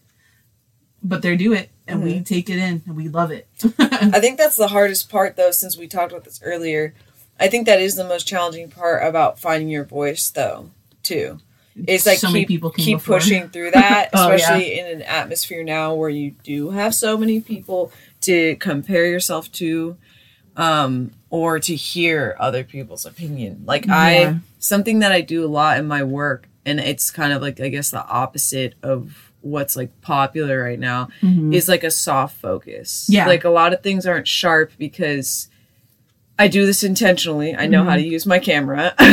[1.04, 2.24] but they do it, and we Mm-hmm.
[2.24, 3.48] take it in and we love it.
[3.80, 6.94] I think that's the hardest part, though, since we talked about this earlier.
[7.40, 10.72] I think that is the most challenging part about finding your voice, though,
[11.04, 11.40] too.
[11.76, 13.18] It's like So keep, people keep before.
[13.18, 14.36] pushing through that, Oh, yeah.
[14.36, 19.52] especially in an atmosphere now where you do have so many people to compare yourself
[19.54, 19.98] to,
[20.56, 23.64] um, or to hear other people's opinion.
[23.66, 23.96] Like Yeah.
[23.98, 27.60] I, something that I do a lot in my work, and it's kind of like
[27.60, 31.54] I guess the opposite of what's like popular right now Mhm.
[31.54, 33.06] is like a soft focus.
[33.10, 33.28] Yeah.
[33.28, 35.50] Like a lot of things aren't sharp because
[36.38, 37.56] I do this intentionally.
[37.56, 38.94] I know how to use my camera.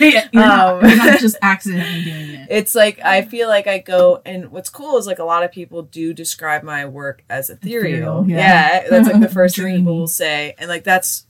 [0.00, 2.48] Yeah, you're, not, Um, you're not just accidentally doing it.
[2.50, 5.52] it's like I feel like I go and what's cool is like a lot of
[5.52, 8.22] people do describe my work as ethereal.
[8.22, 8.36] Ethereal, yeah.
[8.82, 8.88] yeah.
[8.90, 10.54] that's like the first thing people will say.
[10.58, 11.26] And like that's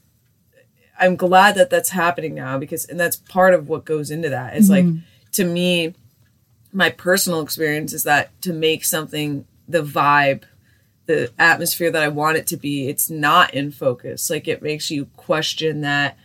[0.98, 4.56] I'm glad that that's happening now because and that's part of what goes into that.
[4.56, 5.02] It's like Mhm.
[5.32, 5.94] To me
[6.72, 10.44] my personal experience is that to make something the vibe
[11.06, 14.30] the atmosphere that I want it to be, it's not in focus.
[14.30, 16.16] Like it makes you question that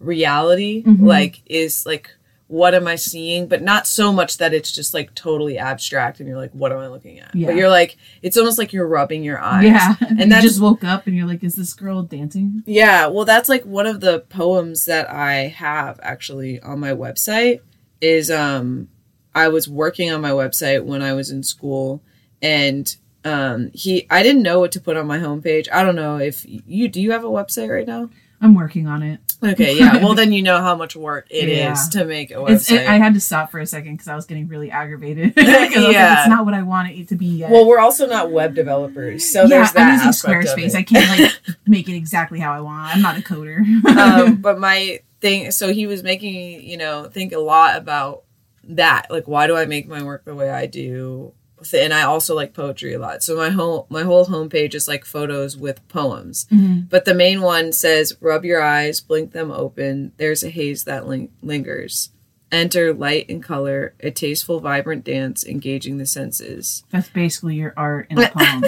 [0.00, 0.82] reality.
[0.82, 1.00] Mhm.
[1.06, 2.10] Like is like
[2.46, 3.46] what am I seeing?
[3.48, 6.78] But not so much that it's just like totally abstract and you're like, what am
[6.78, 7.34] I looking at?
[7.34, 7.46] Yeah.
[7.48, 9.64] But you're like, it's almost like you're rubbing your eyes.
[9.64, 13.24] yeah, And you just woke up and you're like, "Is this girl dancing?" yeah, well,
[13.24, 17.60] that's like one of the poems that I have actually on my website.
[18.04, 18.88] Is um,
[19.34, 22.02] I was working on my website when I was in school,
[22.42, 25.68] and um, he I didn't know what to put on my homepage.
[25.72, 27.00] I don't know if you do.
[27.00, 28.10] You have a website right now?
[28.42, 29.20] I'm working on it.
[29.42, 29.96] Okay, yeah.
[30.04, 31.74] Well, then you know how much work it is Yeah.
[31.92, 32.80] to make a website.
[32.82, 35.34] it, I had to stop for a second because I was getting really aggravated.
[35.36, 36.20] was like, Yeah.
[36.20, 37.50] it's not what I want it to be yet.
[37.50, 40.74] well, we're also not web developers, so yeah, there's that I'm using Squarespace.
[40.74, 42.94] I can't like make it exactly how I want.
[42.94, 43.60] I'm not a coder.
[43.96, 48.24] um, but my thing, so he was making me, you know, think a lot about
[48.64, 49.06] that.
[49.10, 51.32] Like, why do I make my work the way I do?
[51.72, 53.22] And I also like poetry a lot.
[53.22, 56.46] So my whole my whole homepage is like photos with poems.
[56.52, 56.90] Mhm.
[56.90, 60.12] But the main one says, "Rub your eyes, blink them open.
[60.18, 62.10] There's a haze that ling- lingers.
[62.52, 68.08] Enter light and color, a tasteful, vibrant dance, engaging the senses." That's basically your art
[68.10, 68.64] in a poem.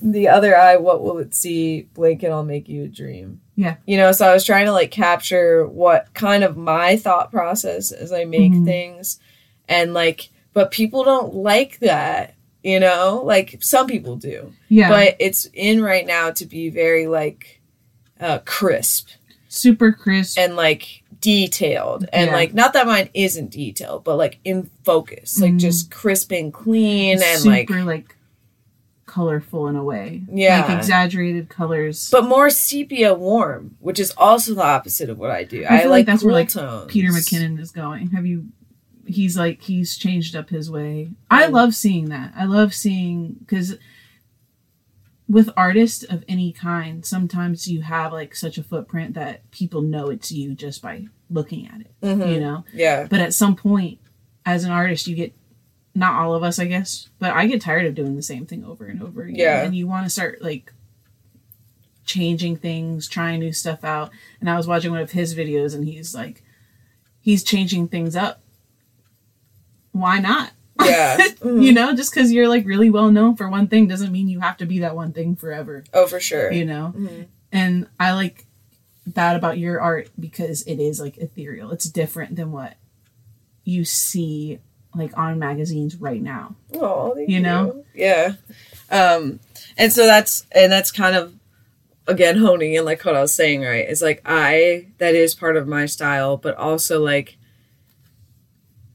[0.00, 1.88] the other eye, what will it see?
[1.92, 3.41] Blink and I'll make you a dream.
[3.56, 3.76] Yeah.
[3.86, 7.92] You know, so I was trying to like capture what kind of my thought process
[7.92, 8.64] as I make Mhm.
[8.64, 9.18] things.
[9.68, 13.22] And like, but people don't like that, you know?
[13.24, 14.52] Like some people do.
[14.68, 17.60] yeah, But it's in right now to be very like
[18.20, 19.08] uh crisp
[19.48, 20.38] super crisp.
[20.38, 22.06] and like detailed.
[22.12, 22.32] And Yeah.
[22.36, 25.38] like not that mine isn't detailed, but like in focus.
[25.40, 25.58] Like Mhm.
[25.60, 28.16] just crisp and clean and like super like like,
[29.12, 30.22] colorful in a way.
[30.32, 30.62] Yeah.
[30.66, 32.08] like exaggerated colors.
[32.10, 35.64] but more sepia warm, which is also the opposite of what I do.
[35.64, 36.90] I I, like like that's cool where, like, tones.
[36.90, 38.10] Peter McKinnon is going.
[38.10, 38.46] Have you?
[39.04, 41.10] He's like he's changed up his way.
[41.30, 41.52] I Mm.
[41.52, 42.32] love seeing that.
[42.36, 43.76] I love seeing because
[45.28, 50.08] with artists of any kind, sometimes you have like such a footprint that people know
[50.10, 51.90] it's you just by looking at it.
[52.02, 52.34] Mhm.
[52.34, 53.98] You know, Yeah, but at some point,
[54.44, 55.32] as an artist, you get
[55.94, 58.64] not all of us, I guess, but I get tired of doing the same thing
[58.64, 59.36] over and over again.
[59.38, 59.62] Yeah.
[59.62, 60.72] and you want to start like
[62.04, 64.10] changing things, trying new stuff out.
[64.40, 66.42] And I was watching one of his videos, and he's like,
[67.20, 68.40] he's changing things up.
[69.92, 70.52] Why not?
[70.82, 71.16] yeah.
[71.42, 71.62] Mhm.
[71.62, 74.40] you know, just because you're like really well known for one thing doesn't mean you
[74.40, 75.82] have to be that one thing forever.
[75.92, 76.52] Oh, for sure.
[76.52, 77.26] You know, Mhm.
[77.50, 78.46] and I like
[79.06, 81.72] that about your art because it is like ethereal.
[81.72, 82.76] It's different than what
[83.64, 84.60] you see
[84.94, 86.54] like on magazines right now.
[86.74, 87.84] Oh, thank You know?
[87.94, 88.34] Yeah.
[88.90, 89.40] Um,
[89.76, 91.34] and so that's and that's kind of
[92.06, 93.88] again honing in like what I was saying, right?
[93.88, 97.36] It's like I that is part of my style, but also like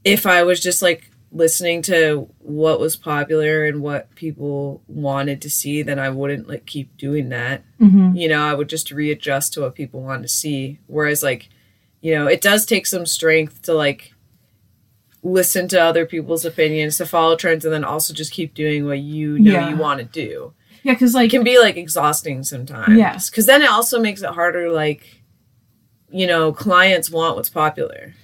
[0.04, 5.50] if I was just like listening to what was popular and what people wanted to
[5.50, 7.64] see, then I wouldn't like keep doing that.
[7.80, 8.16] Mm-hmm.
[8.16, 10.78] You know, I would just readjust to what people want to see.
[10.86, 11.48] Whereas like,
[12.00, 14.14] you know, it does take some strength to like
[15.22, 18.98] listen to other people's opinions, to follow trends, and then also just keep doing what
[19.00, 19.68] you know Yeah.
[19.70, 20.52] you want to do.
[20.84, 22.96] Yeah, because like It can be like exhausting sometimes.
[22.96, 23.18] Yeah.
[23.26, 25.22] Because then it also makes it harder, like,
[26.10, 28.14] you know, clients want what's popular.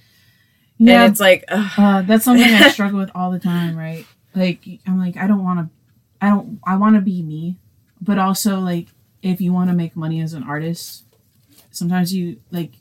[0.77, 3.75] yeah, And it's like, uh, that's something I struggle with all the time.
[3.77, 4.05] Right?
[4.33, 5.69] Like I'm like I don't want to,
[6.21, 7.57] I don't I want to be me,
[8.01, 8.87] but also like
[9.21, 11.03] if you want to make money as an artist,
[11.71, 12.71] sometimes you like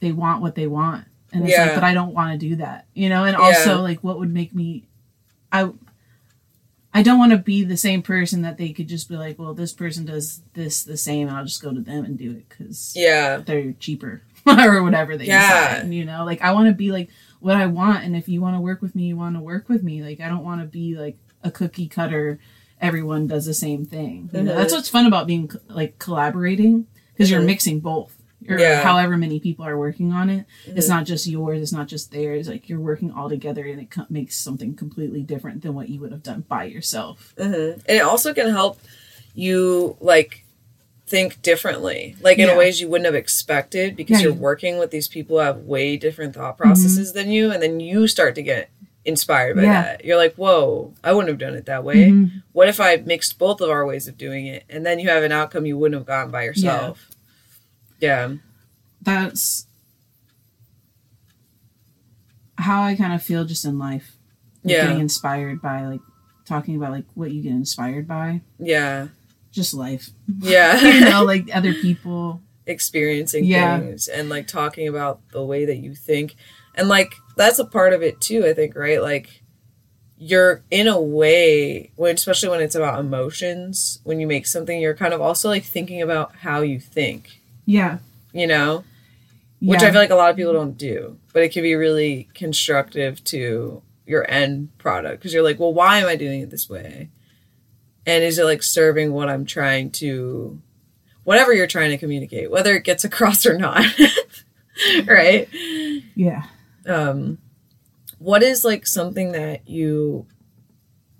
[0.00, 1.64] they want what they want, and it's Yeah.
[1.66, 3.24] like but I don't want to do that, you know.
[3.24, 3.44] And Yeah.
[3.44, 4.86] also like what would make me,
[5.52, 5.70] I.
[6.94, 9.52] I don't want to be the same person that they could just be like, well,
[9.52, 12.48] this person does this the same, and I'll just go to them and do it
[12.48, 13.36] because yeah.
[13.36, 15.74] they're cheaper or whatever they Yeah.
[15.80, 15.92] decide.
[15.92, 17.10] You know, like I want to be like
[17.40, 19.68] what I want, and if you want to work with me, you want to work
[19.68, 20.02] with me.
[20.02, 22.38] Like I don't want to be like a cookie cutter.
[22.80, 24.30] Everyone does the same thing.
[24.32, 24.54] You know?
[24.54, 27.46] That's what's fun about being like collaborating because you're Mhm.
[27.46, 28.15] mixing both.
[28.48, 28.82] Or Yeah.
[28.82, 30.44] however many people are working on it.
[30.66, 30.90] It's Mhm.
[30.90, 31.60] not just yours.
[31.62, 32.48] It's not just theirs.
[32.48, 36.00] Like you're working all together, and it co- makes something completely different than what you
[36.00, 37.34] would have done by yourself.
[37.38, 37.74] Mhm.
[37.86, 38.80] And it also can help
[39.34, 40.42] you like
[41.06, 42.56] think differently, like in Yeah.
[42.58, 45.96] ways you wouldn't have expected because Yeah, you're working with these people who have way
[45.96, 46.62] different thought Mm-hmm.
[46.62, 48.70] processes than you, and then you start to get
[49.04, 49.82] inspired by Yeah.
[49.82, 50.04] that.
[50.04, 52.08] You're like, whoa, I wouldn't have done it that way.
[52.10, 52.42] Mhm.
[52.50, 55.22] What if I mixed both of our ways of doing it, and then you have
[55.22, 57.08] an outcome you wouldn't have gotten by yourself?
[58.00, 58.34] Yeah.
[59.02, 59.66] That's
[62.58, 64.16] how I kind of feel just in life.
[64.64, 64.82] Like, Yeah.
[64.86, 66.00] Getting inspired by like
[66.44, 68.40] talking about like what you get inspired by.
[68.58, 69.08] Yeah.
[69.52, 70.10] Just life.
[70.40, 70.80] Yeah.
[70.86, 72.40] you know, like other people.
[72.66, 73.78] experiencing Yeah.
[73.78, 76.34] things and like talking about the way that you think
[76.74, 79.40] and like that's a part of it too i think right like
[80.18, 84.96] you're in a way when especially when it's about emotions when you make something you're
[84.96, 87.35] kind of also like thinking about how you think
[87.66, 87.98] Yeah.
[88.32, 88.84] you know
[89.60, 89.88] which Yeah.
[89.88, 93.22] i feel like a lot of people don't do but it can be really constructive
[93.24, 97.10] to your end product because you're like well why am i doing it this way
[98.06, 100.60] and is it like serving what i'm trying to
[101.24, 103.84] whatever you're trying to communicate whether it gets across or not
[105.06, 105.48] right
[106.14, 106.42] Yeah.
[106.86, 107.38] um
[108.18, 110.26] what is like something that you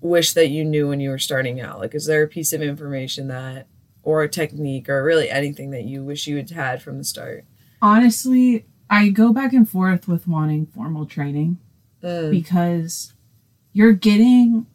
[0.00, 2.62] wish that you knew when you were starting out like is there a piece of
[2.62, 3.66] information that
[4.06, 7.44] or a technique or really anything that you wish you had had from the start
[7.82, 11.58] Honestly, I go back and forth with wanting formal training
[12.02, 13.12] Mm, because
[13.72, 14.66] you're getting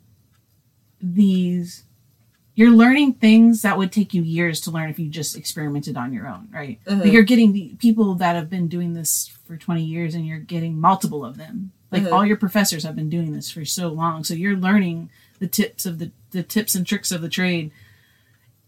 [1.02, 1.84] these
[2.54, 6.12] you're learning things that would take you years to learn if you just experimented on
[6.14, 6.80] your own, right?
[6.86, 10.38] But you're getting the people that have been doing this for 20 years and you're
[10.40, 11.72] getting multiple of them.
[11.92, 12.12] Like Mhm.
[12.12, 14.24] all your professors have been doing this for so long.
[14.26, 17.72] So you're learning the tips of the the tips and tricks of the trade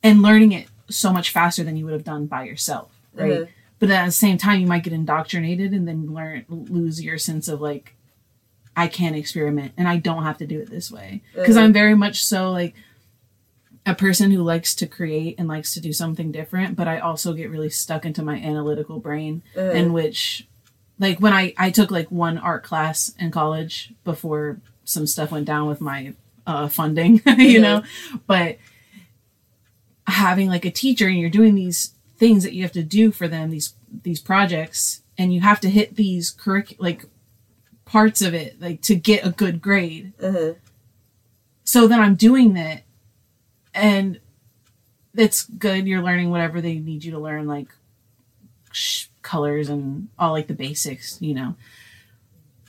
[0.04, 3.32] and learning it so much faster than you would have done by yourself, right?
[3.42, 3.48] Mhm.
[3.80, 7.48] But at the same time you might get indoctrinated and then learn lose your sense
[7.48, 7.96] of like
[8.76, 11.22] I can't experiment and I don't have to do it this way.
[11.36, 11.62] Because Mhm.
[11.62, 12.74] I'm very much so like
[13.86, 17.34] a person who likes to create and likes to do something different, but I also
[17.34, 19.76] get really stuck into my analytical brain Mhm.
[19.76, 20.48] in which
[21.00, 25.46] like when I, I took like one art class in college before some stuff went
[25.46, 26.14] down with my
[26.48, 27.84] uh, funding, you know,
[28.28, 28.58] but
[30.08, 33.28] having like a teacher and you're doing these things that you have to do for
[33.28, 37.06] them, these, these projects, and you have to hit these curric like
[37.86, 40.56] parts of it, like to get a good grade Mhm.
[41.64, 42.84] so then I'm doing that,
[43.74, 44.20] and
[45.16, 45.88] it's good.
[45.88, 47.68] You're learning whatever they need you to learn, like
[49.22, 51.56] colors and all like the basics, you know.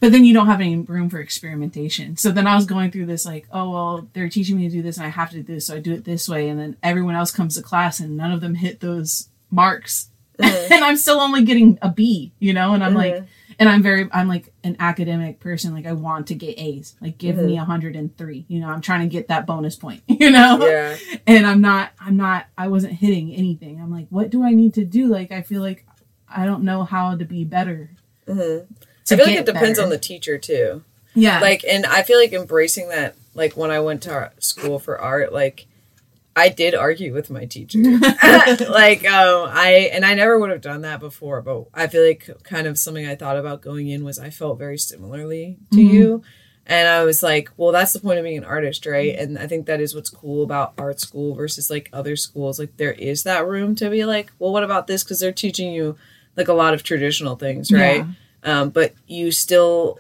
[0.00, 2.16] But then you don't have any room for experimentation.
[2.16, 4.82] So then I was going through this, like, oh well, they're teaching me to do
[4.82, 6.48] this, and I have to do this, so I do it this way.
[6.48, 10.70] And then everyone else comes to class, and none of them hit those marks, Mhm.
[10.72, 12.74] and I'm still only getting a B, you know.
[12.74, 13.26] And I'm like, Mhm.
[13.60, 15.72] and I'm very I'm like an academic person.
[15.72, 16.96] Like I want to get A's.
[17.00, 18.44] Like give me a hundred and three.
[18.48, 20.02] You know, I'm trying to get that bonus point.
[20.08, 20.96] You know, yeah
[21.28, 23.80] and I'm not I'm not I wasn't hitting anything.
[23.80, 25.06] I'm like, what do I need to do?
[25.06, 25.86] Like I feel like
[26.28, 27.90] I don't know how to be better.
[28.26, 28.66] Mhm.
[29.10, 29.82] I feel like it depends better.
[29.84, 30.82] on the teacher too.
[31.14, 31.38] Yeah.
[31.40, 35.32] Like and i feel like embracing that like when i went to school for art
[35.32, 35.66] like
[36.34, 37.78] i did argue with my teacher.
[38.68, 42.28] Like um i and i never would have done that before but i feel like
[42.42, 45.92] kind of something i thought about going in was i felt very similarly to Mhm.
[45.92, 46.22] you.
[46.66, 49.14] And i was like well that's the point of being an artist right?
[49.16, 52.58] And i think that is what's cool about art school versus like other schools.
[52.58, 55.04] Like there is that room to be like well what about this?
[55.04, 55.96] Because they're teaching you
[56.36, 58.04] like a lot of traditional things right
[58.44, 59.98] um, but you still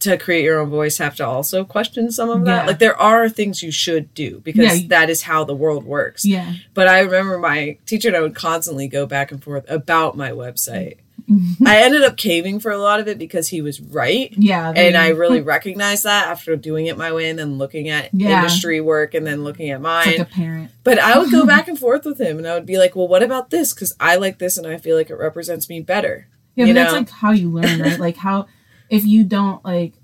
[0.00, 2.66] to create your own voice have to also question some of that Yeah.
[2.68, 6.24] like there are things you should do because Yeah, that is how the world works
[6.24, 6.54] Yeah.
[6.72, 10.30] but i remember my teacher and i would constantly go back and forth about my
[10.30, 10.96] website
[11.64, 14.72] i ended up caving for a lot of it because he was right Yeah.
[14.74, 18.38] and i really recognized that after doing it my way and then looking at Yeah.
[18.38, 20.70] industry work and then looking at it's mine like a parent.
[20.82, 23.06] but I would go back and forth with him, and I would be like, "Well,
[23.06, 23.72] what about this?
[23.74, 26.80] Because I like this, and I feel like it represents me better." Yeah, you but
[26.80, 26.98] that's know?
[26.98, 27.98] like how you learn, right?
[28.08, 28.46] like how
[28.88, 29.94] if you don't like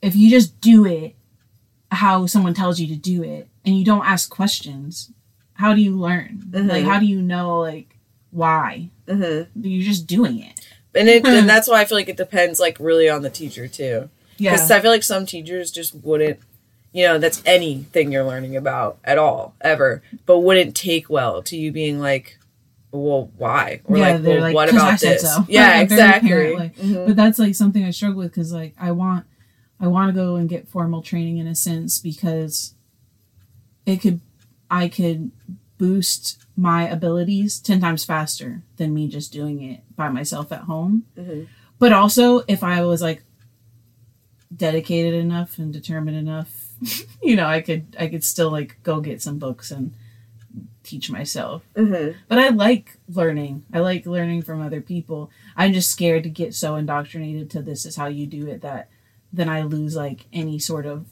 [0.00, 1.14] if you just do it
[1.90, 5.10] how someone tells you to do it and you don't ask questions,
[5.54, 6.42] how do you learn?
[6.50, 6.68] Mhm.
[6.68, 7.98] Like how do you know like
[8.30, 8.90] why?
[9.06, 9.64] Mm-hmm.
[9.64, 10.60] You're just doing it.
[10.94, 13.68] And it, and that's why I feel like it depends, like, really on the teacher
[13.68, 14.10] too.
[14.36, 14.52] Yeah.
[14.52, 16.38] Because I feel like some teachers just wouldn't,
[16.92, 21.56] you know, that's anything you're learning about at all, ever, but wouldn't take well to
[21.56, 22.38] you being like,
[22.92, 23.80] well, why?
[23.84, 25.22] Or Yeah, like, they're well, like, what about this?
[25.22, 25.44] so.
[25.48, 26.28] Yeah, Like, exactly.
[26.30, 26.76] parent-like.
[26.76, 27.06] Mhm.
[27.06, 29.26] but that's like something I struggle with because like I want
[29.80, 32.74] I want to go and get formal training in a sense because
[33.86, 34.20] it could
[34.70, 35.30] I could
[35.78, 41.04] boost my abilities 10 times faster than me just doing it by myself at home.
[41.16, 41.46] Mhm.
[41.78, 43.22] But also if I was like
[44.54, 46.64] dedicated enough and determined enough,
[47.22, 49.94] you know, I could I could still like go get some books and
[50.88, 51.62] teach myself.
[51.76, 52.14] Mhm.
[52.28, 53.64] But I like learning.
[53.72, 55.30] I like learning from other people.
[55.56, 58.88] I'm just scared to get so indoctrinated to this is how you do it that
[59.32, 61.06] then I lose like any sort of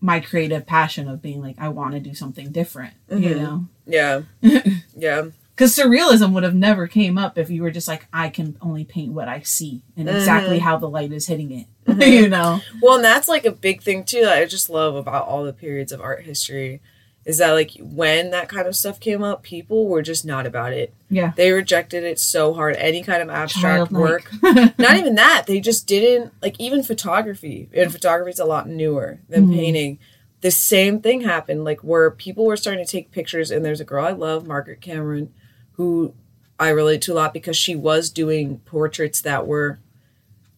[0.00, 3.36] my creative passion of being like I want to do something different, you Mhm.
[3.38, 3.66] know.
[3.86, 4.22] Yeah.
[4.96, 5.26] yeah.
[5.54, 8.84] Because surrealism would have never came up if you were just like I can only
[8.84, 10.62] paint what I see and exactly Mhm.
[10.62, 12.10] how the light is hitting it, Mhm.
[12.22, 12.60] you know.
[12.82, 15.52] Well, and that's like a big thing too that I just love about all the
[15.52, 16.80] periods of art history
[17.24, 20.72] is that like when that kind of stuff came up, people were just not about
[20.72, 20.92] it.
[21.08, 21.32] Yeah.
[21.36, 22.74] They rejected it so hard.
[22.76, 24.28] Any kind of abstract work.
[24.42, 25.44] Not even that.
[25.46, 27.68] They just didn't like even photography.
[27.72, 29.54] And photography is a lot newer than Mhm.
[29.54, 29.98] painting.
[30.40, 33.84] The same thing happened, like where people were starting to take pictures, and there's a
[33.84, 35.32] girl I love, Margaret Cameron,
[35.74, 36.14] who
[36.58, 39.78] I relate to a lot because she was doing portraits that were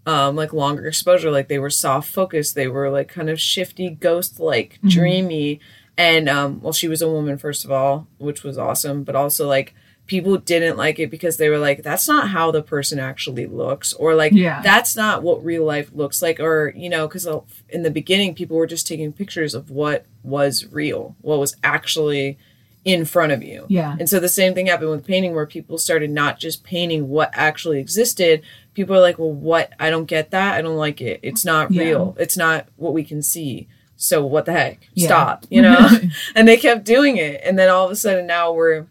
[0.06, 3.90] um like longer exposure, like they were soft focus, they were like kind of shifty,
[3.90, 4.90] ghost like, Mhm.
[4.90, 5.60] dreamy.
[5.96, 9.46] And um well she was a woman first of all, which was awesome, but also
[9.48, 9.74] like
[10.06, 13.92] people didn't like it because they were like, that's not how the person actually looks,
[13.94, 14.60] or like Yeah.
[14.62, 17.26] that's not what real life looks like, or you know, because
[17.70, 22.36] in the beginning people were just taking pictures of what was real, what was actually
[22.84, 23.64] in front of you.
[23.70, 23.96] yeah.
[23.98, 27.30] And so the same thing happened with painting where people started not just painting what
[27.32, 28.42] actually existed.
[28.74, 29.72] People are like, well, what?
[29.80, 30.52] I don't get that.
[30.54, 31.18] I don't like it.
[31.22, 31.82] It's not Yeah.
[31.82, 32.16] real.
[32.18, 33.68] It's not what we can see.
[34.04, 34.86] So what the heck?
[34.92, 35.06] Yeah.
[35.06, 35.88] Stop, you know?
[36.34, 37.40] and they kept doing it.
[37.42, 38.86] And then all of a sudden now we're,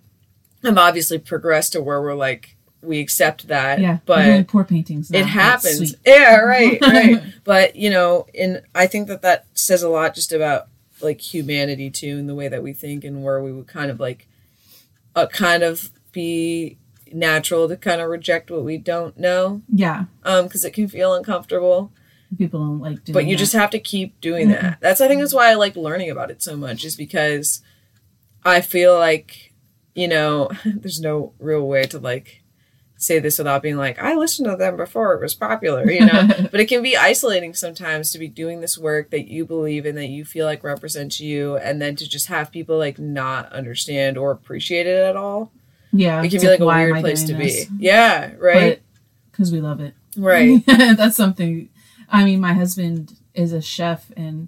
[0.64, 3.80] I've obviously progressed to where we're like, we accept that.
[3.80, 4.00] yeah.
[4.06, 5.12] But really poor paintings.
[5.12, 5.20] now.
[5.20, 5.96] it happens.
[6.06, 7.24] Yeah, right, right.
[7.44, 10.68] but you know, and I think that that says a lot just about
[11.00, 14.00] like humanity too, and the way that we think, and where we would kind of
[14.00, 14.28] like,
[15.16, 16.78] uh, kind of be
[17.14, 20.06] natural to kind of reject what we don't know, yeah.
[20.24, 21.92] um, because it can feel uncomfortable.
[22.38, 23.40] People don't like doing But you that.
[23.40, 24.80] just have to keep doing that.
[24.82, 27.62] That's I think that's why I like learning about it so much, is because
[28.46, 29.54] I feel like,
[29.96, 32.42] you know, there's no real way to like
[32.96, 36.28] say this without being like, I listened to them before it was popular, you know.
[36.52, 39.96] but it can be isolating sometimes to be doing this work that you believe in
[39.96, 44.18] that you feel like represents you and then to just have people like not understand
[44.18, 45.52] or appreciate it at all.
[45.92, 46.22] yeah.
[46.24, 47.66] It can be like a weird place to doing be.
[47.78, 48.82] Yeah, right.
[49.32, 49.94] Because we love it.
[50.18, 50.64] right.
[50.68, 51.70] That's something.
[52.14, 54.48] I mean, my husband is a chef and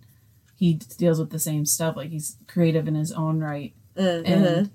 [0.57, 1.97] he deals with the same stuff.
[1.97, 4.31] Like he's creative in his own right, Mm-hmm.
[4.31, 4.69] and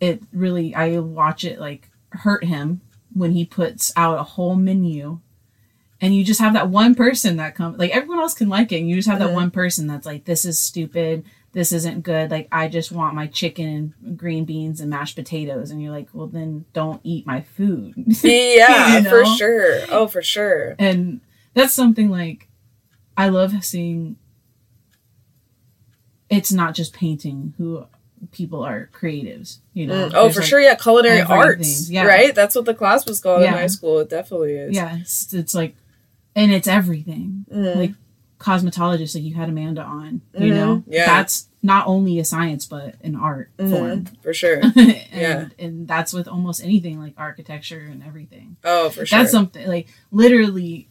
[0.00, 2.80] it really I watch it like hurt him
[3.14, 5.20] when he puts out a whole menu,
[6.00, 7.78] and you just have that one person that comes.
[7.78, 9.34] Like everyone else can like it, and you just have that Mhm.
[9.34, 11.24] one person that's like, "This is stupid.
[11.52, 12.30] This isn't good.
[12.30, 16.08] Like I just want my chicken and green beans and mashed potatoes." And you're like,
[16.12, 17.94] "Well, then don't eat my food."
[18.24, 19.80] Yeah, You for sure.
[19.90, 20.74] Oh, for sure.
[20.78, 21.20] and
[21.54, 22.48] that's something like
[23.16, 24.16] I love seeing
[26.28, 27.86] it's not just painting who
[28.32, 30.08] people are creatives, you know.
[30.08, 30.60] Mm, Oh, There's, for like- sure.
[30.60, 31.90] Yeah, culinary arts.
[31.90, 32.04] Yeah.
[32.04, 32.34] Right?
[32.34, 33.98] That's what the class was called in high school.
[34.00, 34.74] It definitely is.
[34.76, 35.74] Yeah, it's, it's like
[36.36, 37.46] and it's everything.
[37.52, 37.76] Mm.
[37.76, 37.92] Like
[38.38, 40.54] cosmetologists like you had Amanda on, you Mhm.
[40.54, 40.84] know.
[40.86, 41.06] Yeah.
[41.06, 43.70] That's not only a science but an art Mhm.
[43.70, 44.04] form.
[44.22, 44.60] For sure.
[44.62, 44.76] and
[45.12, 45.48] Yeah.
[45.58, 48.56] and that's with almost anything like architecture and everything.
[48.64, 49.18] Oh, for sure.
[49.18, 50.88] That's something like literally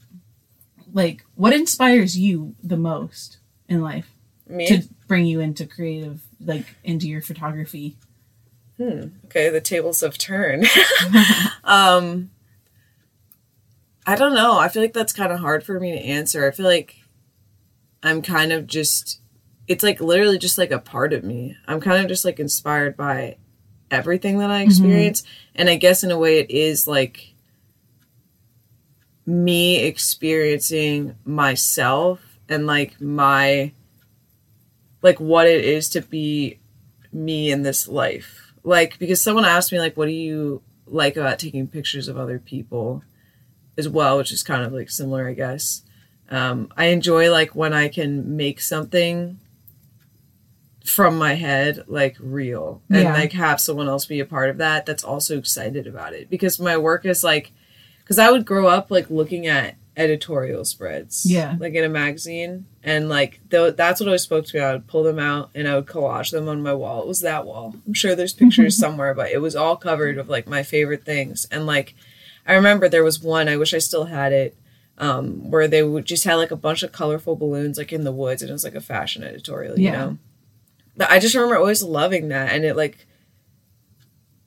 [0.94, 3.38] like what inspires you the most
[3.68, 4.12] in life
[4.48, 4.68] Me?
[4.68, 7.98] to bring you into creative like into your photography
[8.80, 9.08] Hmm.
[9.26, 10.66] Okay, the tables have turned.
[11.66, 12.32] um,
[14.08, 14.58] I don't know.
[14.58, 16.48] I feel like that's kind of hard for me to answer.
[16.48, 16.96] I feel like
[18.02, 19.20] I'm kind of just,
[19.68, 21.58] it's like literally just like a part of me.
[21.68, 23.36] I'm kind of just like inspired by
[23.92, 25.24] everything that I experience.
[25.54, 27.34] And I guess in a way it is like
[29.30, 33.72] me experiencing myself and like my,
[35.04, 36.60] like what it is to be
[37.14, 38.54] me in this life.
[38.64, 42.40] Like, because someone asked me, like, what do you like about taking pictures of other
[42.40, 43.04] people
[43.78, 45.84] as well, which is kind of like similar, I guess.
[46.32, 49.40] Um, I enjoy like when I can make something
[50.84, 53.14] from my head like real and Yeah.
[53.14, 56.60] like have someone else be a part of that that's also excited about it because
[56.60, 57.52] my work is like
[58.10, 61.58] because I would grow up like looking at editorial spreads Yeah.
[61.60, 64.64] like in a magazine and like th- that's what always spoke to me.
[64.64, 67.02] I would pull them out and I would collage them on my wall.
[67.04, 67.76] It was that wall.
[67.86, 71.46] I'm sure there's pictures somewhere but it was all covered with like my favorite things.
[71.52, 71.94] And like
[72.48, 74.58] I remember there was one I wish I still had it
[74.98, 78.12] um, where they would just had like a bunch of colorful balloons like in the
[78.12, 79.92] woods and it was like a fashion editorial you Yeah.
[79.92, 80.18] know?
[80.98, 83.06] But I just remember always loving that and it like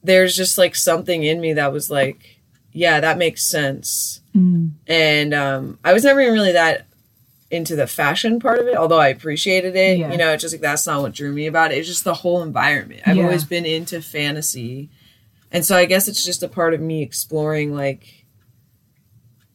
[0.03, 2.39] there's just like something in me that was like
[2.73, 4.71] yeah that makes sense Mm.
[4.87, 6.87] and um, I was never even really that
[7.51, 9.99] into the fashion part of it, although I appreciated it.
[9.99, 10.11] Yeah.
[10.11, 11.77] You know, it's just like that's not what drew me about it.
[11.77, 13.03] It's just the whole environment.
[13.05, 13.25] I've Yeah.
[13.25, 14.89] always been into fantasy,
[15.51, 18.25] and so I guess it's just a part of me exploring like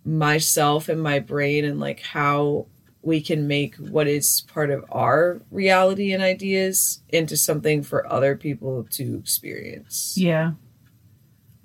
[0.06, 2.68] myself and my brain and like how
[3.02, 8.36] we can make what is part of our reality and ideas into something for other
[8.36, 10.14] people to experience.
[10.18, 10.52] Yeah.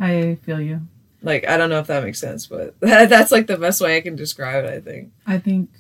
[0.00, 0.80] I feel you.
[1.22, 4.00] Like I don't know if that makes sense, but that's like the best way I
[4.00, 5.12] can describe it, I think.
[5.26, 5.70] I think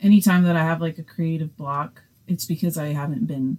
[0.00, 3.58] anytime that I have like a creative block, it's because I haven't been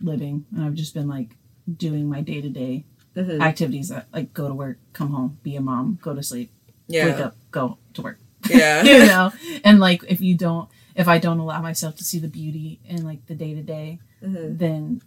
[0.00, 1.30] living and I've just been like
[1.76, 2.84] doing my day to day
[3.16, 6.50] activities that like go to work, come home, be a mom, go to sleep,
[6.88, 8.18] wake up, go to work.
[8.48, 8.82] Yeah.
[8.84, 9.32] you know?
[9.64, 13.04] And like if you don't if I don't allow myself to see the beauty in
[13.04, 15.02] like the day to day, then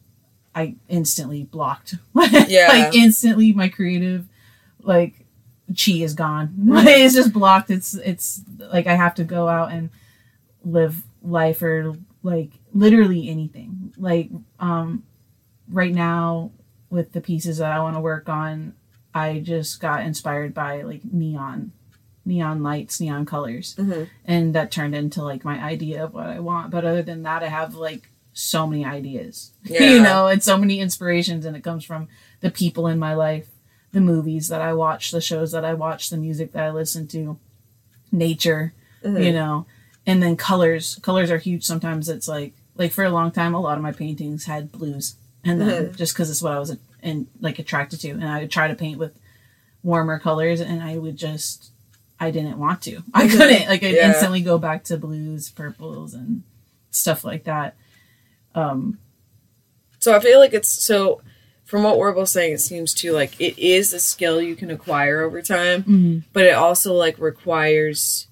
[0.54, 1.96] I instantly blocked.
[2.48, 2.68] Yeah.
[2.68, 4.28] like instantly my creative
[4.84, 5.26] like
[5.70, 6.54] chi is gone.
[6.88, 7.70] It's just blocked.
[7.70, 9.90] It's it's like I have to go out and
[10.64, 13.94] live life or like literally anything.
[13.98, 14.30] Like
[14.60, 15.04] um
[15.70, 16.52] right now
[16.90, 18.74] with the pieces that I want to work on,
[19.14, 21.72] I just got inspired by like neon
[22.26, 24.08] neon lights, neon colors Mhm.
[24.26, 26.70] and that turned into like my idea of what I want.
[26.70, 29.84] But other than that, I have like so many ideas, Yeah.
[29.84, 32.08] you know, and so many inspirations, and it comes from
[32.42, 33.48] the people in my life,
[33.92, 37.08] the movies that I watch, the shows that I watch, the music that I listen
[37.10, 37.38] to,
[38.12, 38.74] nature,
[39.04, 39.26] Mhm.
[39.26, 39.66] you know,
[40.06, 40.98] and then colors.
[41.02, 41.64] Colors are huge.
[41.64, 45.16] Sometimes it's like like for a long time, a lot of my paintings had blues,
[45.44, 45.96] and then Mhm.
[45.98, 48.76] just because it's what I was and like attracted to, and I would try to
[48.76, 49.14] paint with
[49.84, 51.72] warmer colors, and I would just
[52.20, 53.02] I didn't want to.
[53.14, 53.32] I Mhm.
[53.32, 53.68] couldn't.
[53.68, 54.10] Like I'd Yeah.
[54.10, 56.44] instantly go back to blues, purples, and
[56.92, 57.76] stuff like that.
[58.56, 59.00] Um,
[60.00, 61.22] So I feel like it's so
[61.72, 65.22] from what we're saying, it seems to like it is a skill you can acquire
[65.22, 68.28] over time, but it also like requires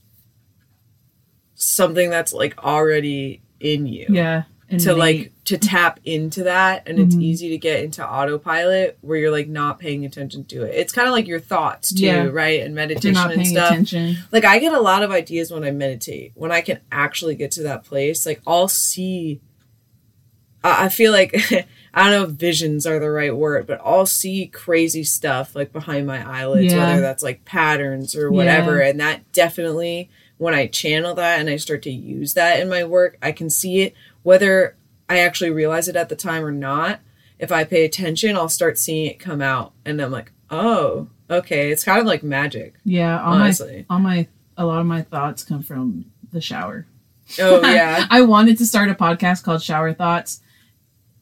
[1.55, 4.07] something that's like already in you.
[4.09, 7.23] yeah, and To like to tap into that and it's Mhm.
[7.23, 10.75] easy to get into autopilot where you're like not paying attention to it.
[10.75, 12.27] It's kind of like your thoughts too, Yeah.
[12.31, 12.61] right?
[12.61, 14.17] And meditation and stuff attention.
[14.33, 16.33] like I get a lot of ideas when I meditate.
[16.35, 19.39] When I can actually get to that place, like I'll see.
[20.61, 21.33] I I feel like
[21.93, 25.73] I don't know if visions are the right word, but I'll see crazy stuff like
[25.73, 26.87] behind my eyelids, Yeah.
[26.89, 28.79] whether that's like patterns or whatever.
[28.79, 32.83] And that definitely, when I channel that and I start to use that in my
[32.83, 33.93] work, I can see it.
[34.23, 34.75] Whether
[35.09, 36.99] I actually realize it at the time or not,
[37.39, 41.71] if I pay attention, I'll start seeing it come out, and I'm like, oh, okay.
[41.71, 43.85] It's kind of like magic, Yeah, all honestly.
[43.89, 44.27] my all my
[44.57, 46.85] a lot of my thoughts come from the shower.
[47.39, 48.05] Oh yeah.
[48.11, 50.41] I wanted to start a podcast called Shower Thoughts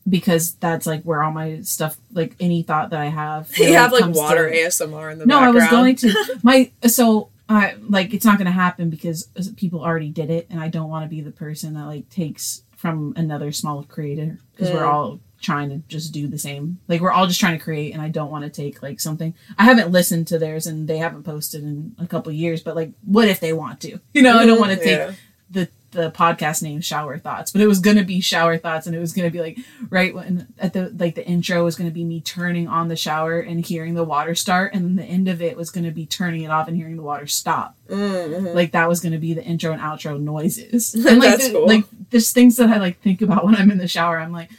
[0.07, 3.91] because that's like where all my stuff, like any thought that I have, you have
[3.91, 5.27] like comes to- water ASMR in the background.
[5.27, 9.29] no, I was going to my so I like it's not going to happen because
[9.57, 12.63] people already did it, and I don't want to be the person that like takes
[12.75, 14.93] from another small creator because we're Mm.
[14.93, 16.79] all trying to just do the same.
[16.87, 19.33] Like we're all just trying to create, and I don't want to take like something.
[19.57, 22.61] I haven't listened to theirs, and they haven't posted in a couple years.
[22.63, 23.99] But like, what if they want to?
[24.13, 25.11] You know, I don't want to take Yeah.
[25.49, 28.99] the the podcast name shower thoughts but it was gonna be shower thoughts and it
[28.99, 29.57] was gonna be like
[29.89, 33.39] right when at the like the intro was gonna be me turning on the shower
[33.39, 36.41] and hearing the water start and then the end of it was gonna be turning
[36.43, 37.97] it off and hearing the water stop Mm,
[38.41, 38.53] mhm.
[38.53, 41.67] like that was gonna be the intro and outro noises and like That's the- cool.
[41.67, 44.49] like there's things that i like think about when i'm in the shower i'm like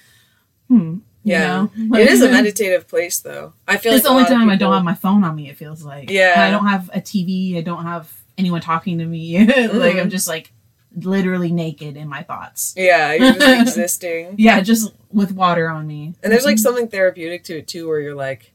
[0.68, 1.66] hmm you Yeah.
[1.76, 1.99] know?
[1.99, 3.53] it is a meditative place, though.
[3.66, 5.51] I feel it's like the only time I don't have my phone on me.
[5.51, 6.35] It feels like Yeah.
[6.39, 7.59] I don't have a TV.
[7.59, 9.39] I don't have anyone talking to me.
[9.47, 10.01] like Mhm.
[10.01, 10.53] I'm just like
[10.97, 12.74] literally naked in my thoughts.
[12.76, 14.34] Yeah, you're just existing.
[14.39, 16.14] Yeah, just with water on me.
[16.22, 16.61] And there's like mhm.
[16.61, 18.53] something therapeutic to it too, where you're like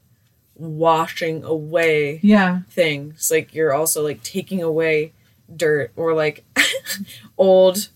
[0.56, 3.30] washing away yeah, things.
[3.30, 5.12] Like you're also like taking away
[5.54, 6.44] dirt or like
[7.38, 7.88] old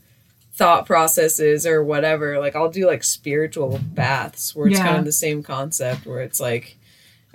[0.52, 2.38] thought processes or whatever.
[2.40, 4.86] Like I'll do like spiritual baths where it's Yeah.
[4.86, 6.76] kind of the same concept where it's like,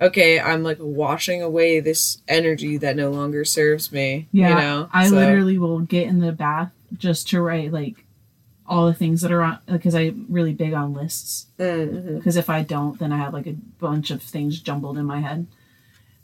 [0.02, 4.28] okay, I'm like washing away this energy that no longer serves me.
[4.34, 4.50] yeah.
[4.50, 4.90] You know?
[4.92, 8.06] I So- literally will get in the bath just to write like
[8.66, 11.48] all the things that are on because I'm really big on lists.
[11.58, 15.20] Because if I don't, then I have like a bunch of things jumbled in my
[15.22, 15.48] head.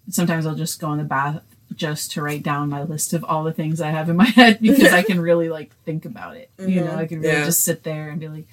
[0.10, 1.44] Sometimes I'll just go in the bath
[1.76, 4.60] just to write down my list of all the things I have in my head
[4.62, 6.50] because I can really like think about it.
[6.58, 6.98] You know, Mhm.
[6.98, 7.46] I can really Yeah.
[7.46, 8.48] just sit there and be like,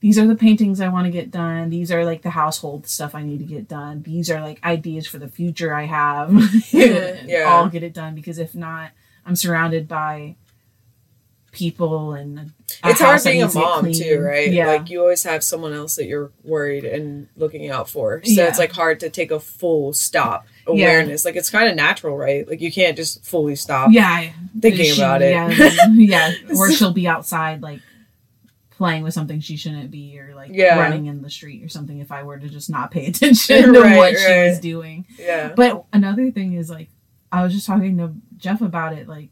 [0.00, 1.70] these are the paintings I want to get done.
[1.70, 4.02] These are like the household stuff I need to get done.
[4.02, 6.28] These are like ideas for the future I have.
[6.30, 7.26] Mhm.
[7.26, 7.44] Yeah.
[7.48, 8.90] I'll get it done because if not,
[9.24, 10.36] I'm surrounded by
[11.56, 12.52] people and
[12.84, 14.52] it's hard being a needs to get mom too, right?
[14.52, 14.66] Yeah.
[14.68, 18.22] Like you always have someone else that you're worried and looking out for.
[18.24, 18.48] So Yeah.
[18.48, 20.72] it's like hard to take a full stop Yeah.
[20.72, 21.24] awareness.
[21.24, 22.46] Like it's kind of natural, right?
[22.46, 24.30] Like you can't just fully stop yeah
[24.60, 25.30] thinking She- about it.
[25.32, 26.32] Yeah, yeah.
[26.56, 27.80] Or she'll be outside like
[28.70, 30.78] playing with something she shouldn't be, or like Yeah.
[30.78, 31.98] running in the street or something.
[31.98, 35.06] If I were to just not pay attention to Right, what she was doing.
[35.18, 35.52] yeah.
[35.56, 36.90] But another thing is like
[37.32, 39.08] I was just talking to Jeff about it.
[39.08, 39.30] Like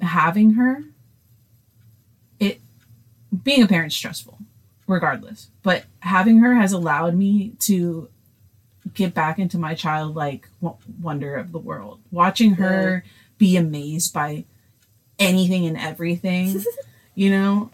[0.00, 0.84] having her,
[2.38, 2.60] it
[3.42, 4.38] being a parent's stressful,
[4.86, 5.48] regardless.
[5.62, 8.08] But having her has allowed me to
[8.94, 10.48] get back into my childlike
[11.00, 12.00] wonder of the world.
[12.10, 13.04] Watching her
[13.38, 14.44] be amazed by
[15.18, 16.62] anything and everything,
[17.14, 17.70] you know,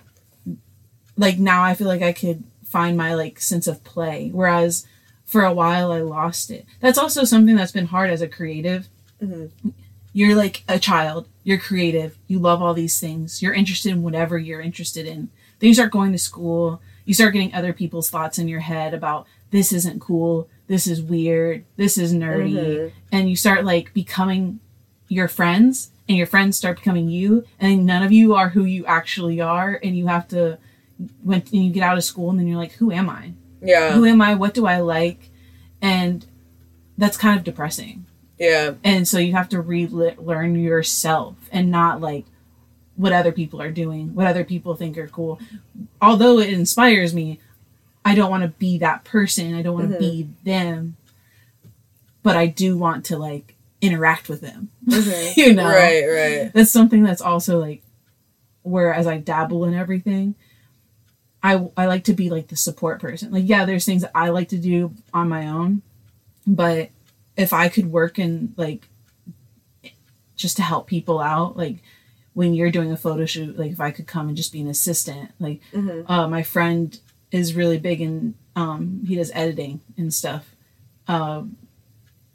[1.17, 4.87] like now I feel like I could find my like sense of play, whereas
[5.25, 6.67] for a while I lost it.
[6.81, 8.89] That's also something that's been hard as a creative.
[9.23, 9.69] Mm-hmm.
[10.17, 11.29] You're like a child.
[11.45, 12.17] You're creative.
[12.27, 13.43] You love all these things.
[13.43, 15.29] You're interested in whatever you're interested in.
[15.59, 16.81] Then you start going to school.
[17.05, 20.49] You start getting other people's thoughts in your head about this isn't cool.
[20.69, 21.65] This is weird.
[21.77, 22.55] This is nerdy.
[22.55, 22.93] Mhm.
[23.13, 24.61] And you start like becoming
[25.09, 28.87] your friends and your friends start becoming you and none of you are who you
[28.87, 30.57] actually are and you have to
[31.23, 33.93] when you get out of school and then you're like who am i Yeah.
[33.93, 35.31] who am i what do i like
[35.83, 36.25] and
[36.99, 38.07] that's kind of depressing
[38.39, 38.75] Yeah.
[38.85, 42.25] and so you have to relearn yourself and not like
[42.97, 45.39] what other people are doing what other people think are cool
[46.03, 47.41] although it inspires me
[48.05, 50.01] i don't want to be that person i don't want to Mhm.
[50.01, 50.97] be them
[52.23, 55.37] but i do want to like interact with them Mhm.
[55.37, 56.05] you know Right.
[56.07, 56.51] Right.
[56.55, 57.83] that's something that's also like
[58.63, 60.35] whereas I dabble in everything,
[61.41, 63.31] I I like to be like the support person.
[63.31, 65.83] Like yeah, there's things that I like to do on my own,
[66.49, 66.91] but
[67.37, 68.89] if I could work in like
[70.37, 71.79] just to help people out, like
[72.35, 74.69] when you're doing a photo shoot, like if I could come and just be an
[74.69, 76.05] assistant, like Mhm.
[76.09, 76.99] uh, my friend
[77.31, 80.55] is really big in um, he does editing and stuff.
[81.09, 81.57] Um,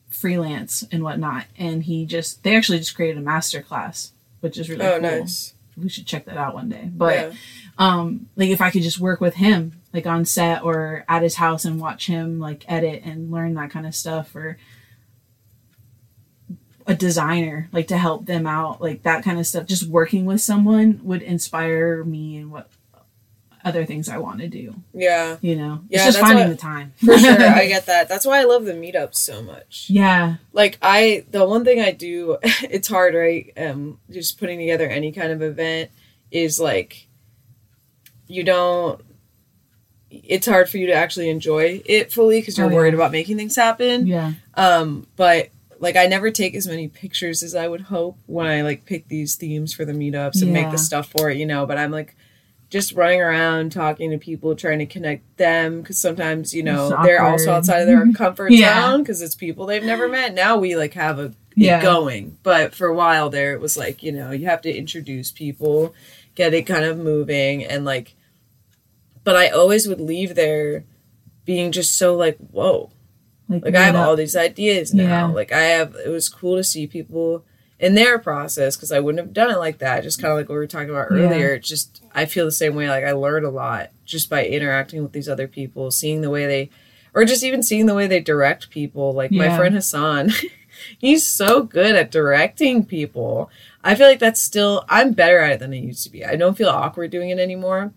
[0.09, 4.69] freelance and whatnot and he just they actually just created a master class which is
[4.69, 5.53] really Oh, cool nice.
[5.77, 7.31] we should check that out one day but yeah.
[7.77, 11.35] um like if i could just work with him like on set or at his
[11.35, 14.57] house and watch him like edit and learn that kind of stuff or
[16.87, 20.41] a designer like to help them out like that kind of stuff just working with
[20.41, 22.69] someone would inspire me and what
[23.63, 25.37] other things i want to do Yeah.
[25.41, 27.39] you know Yeah, it's just finding what- the time For sure.
[27.39, 28.09] I get that.
[28.09, 29.85] That's why I love the meetups so much.
[29.87, 34.87] yeah like i the one thing i do it's hard right um just putting together
[34.89, 35.91] any kind of event
[36.31, 37.07] is like
[38.27, 38.99] you don't
[40.09, 42.75] it's hard for you to actually enjoy it fully because you're Oh, yeah.
[42.75, 45.50] worried about making things happen yeah um but
[45.81, 49.07] like i never take as many pictures as i would hope when i like pick
[49.09, 51.91] these themes for the meetups and make the stuff for it you know but i'm
[51.91, 52.15] like
[52.69, 57.21] just running around talking to people trying to connect them because sometimes you know they're
[57.21, 58.13] also outside of their mm-hmm.
[58.13, 58.89] comfort Yeah.
[58.91, 60.13] zone because it's people they've never mm-hmm.
[60.13, 60.33] met.
[60.33, 61.81] Now we like have a Yeah.
[61.81, 62.37] going.
[62.43, 65.93] But for a while there it was like you know you have to introduce people
[66.35, 68.15] get it kind of moving and like
[69.23, 70.85] but i always would leave there
[71.45, 72.91] being just so like whoa
[73.59, 74.07] like I have up.
[74.07, 75.27] all these ideas now.
[75.27, 75.33] Yeah.
[75.33, 77.43] Like I have, it was cool to see people
[77.79, 80.03] in their process because I wouldn't have done it like that.
[80.03, 81.17] Just kind of like what we were talking about Yeah.
[81.25, 81.53] earlier.
[81.55, 82.87] It's just I feel the same way.
[82.89, 86.45] Like I learned a lot just by interacting with these other people, seeing the way
[86.45, 86.69] they,
[87.13, 89.13] or just even seeing the way they direct people.
[89.13, 90.29] Like my friend Hassan,
[90.99, 93.49] he's so good at directing people.
[93.83, 96.23] I feel like that's still I'm better at it than I used to be.
[96.23, 97.93] I don't feel awkward doing it anymore,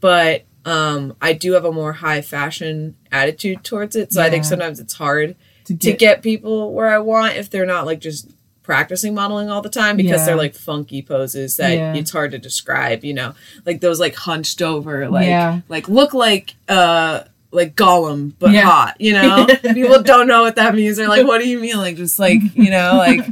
[0.00, 4.12] but um, I do have a more high fashion attitude towards it.
[4.12, 7.66] So I think sometimes it's hard to to get people where I want if they're
[7.66, 8.30] not like just
[8.62, 10.26] practicing modeling all the time because Yeah.
[10.26, 11.94] they're like funky poses that Yeah.
[11.94, 13.34] it's hard to describe, you know.
[13.64, 15.60] Like those like hunched over like Yeah.
[15.68, 18.64] like look like uh like Gollum but Yeah.
[18.64, 19.46] hot, you know?
[19.62, 20.98] people don't know what that means.
[20.98, 21.78] They're like, what do you mean?
[21.78, 23.26] Like just like, you know, like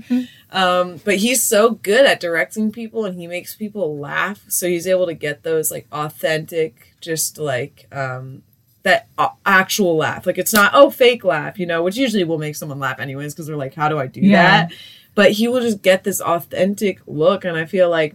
[0.52, 4.42] um but he's so good at directing people and he makes people laugh.
[4.48, 8.42] So he's able to get those like authentic just like um
[8.82, 10.26] that uh, actual laugh.
[10.26, 13.32] Like it's not oh fake laugh, you know, which usually will make someone laugh anyways
[13.34, 14.66] because they're like how do I do Yeah.
[14.66, 14.72] that?
[15.14, 18.14] But he will just get this authentic look and I feel like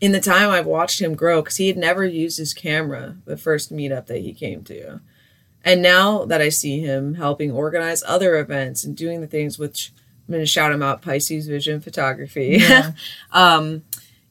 [0.00, 3.36] in the time I've watched him grow cuz he had never used his camera the
[3.36, 5.00] first meetup that he came to.
[5.64, 9.92] And now that I see him helping organize other events and doing the things which
[10.26, 12.56] I'm going to shout him out Pisces Vision Photography.
[12.60, 12.92] Yeah.
[13.32, 13.82] um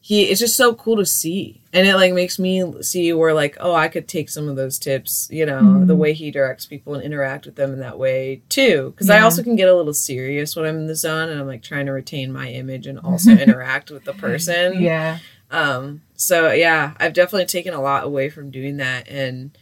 [0.07, 1.61] he it's just so cool to see.
[1.73, 4.77] And it like makes me see where like oh i could take some of those
[4.77, 5.87] tips you know Mhm.
[5.87, 8.91] the way he directs people and interact with them in that way too.
[8.91, 11.47] Because i also can get a little serious when i'm in the zone and i'm
[11.47, 14.79] like trying to retain my image and also interact with the person.
[14.79, 15.17] Yeah.
[15.49, 19.07] Um so yeah i've definitely taken a lot away from doing that.
[19.09, 19.57] And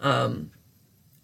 [0.00, 0.50] um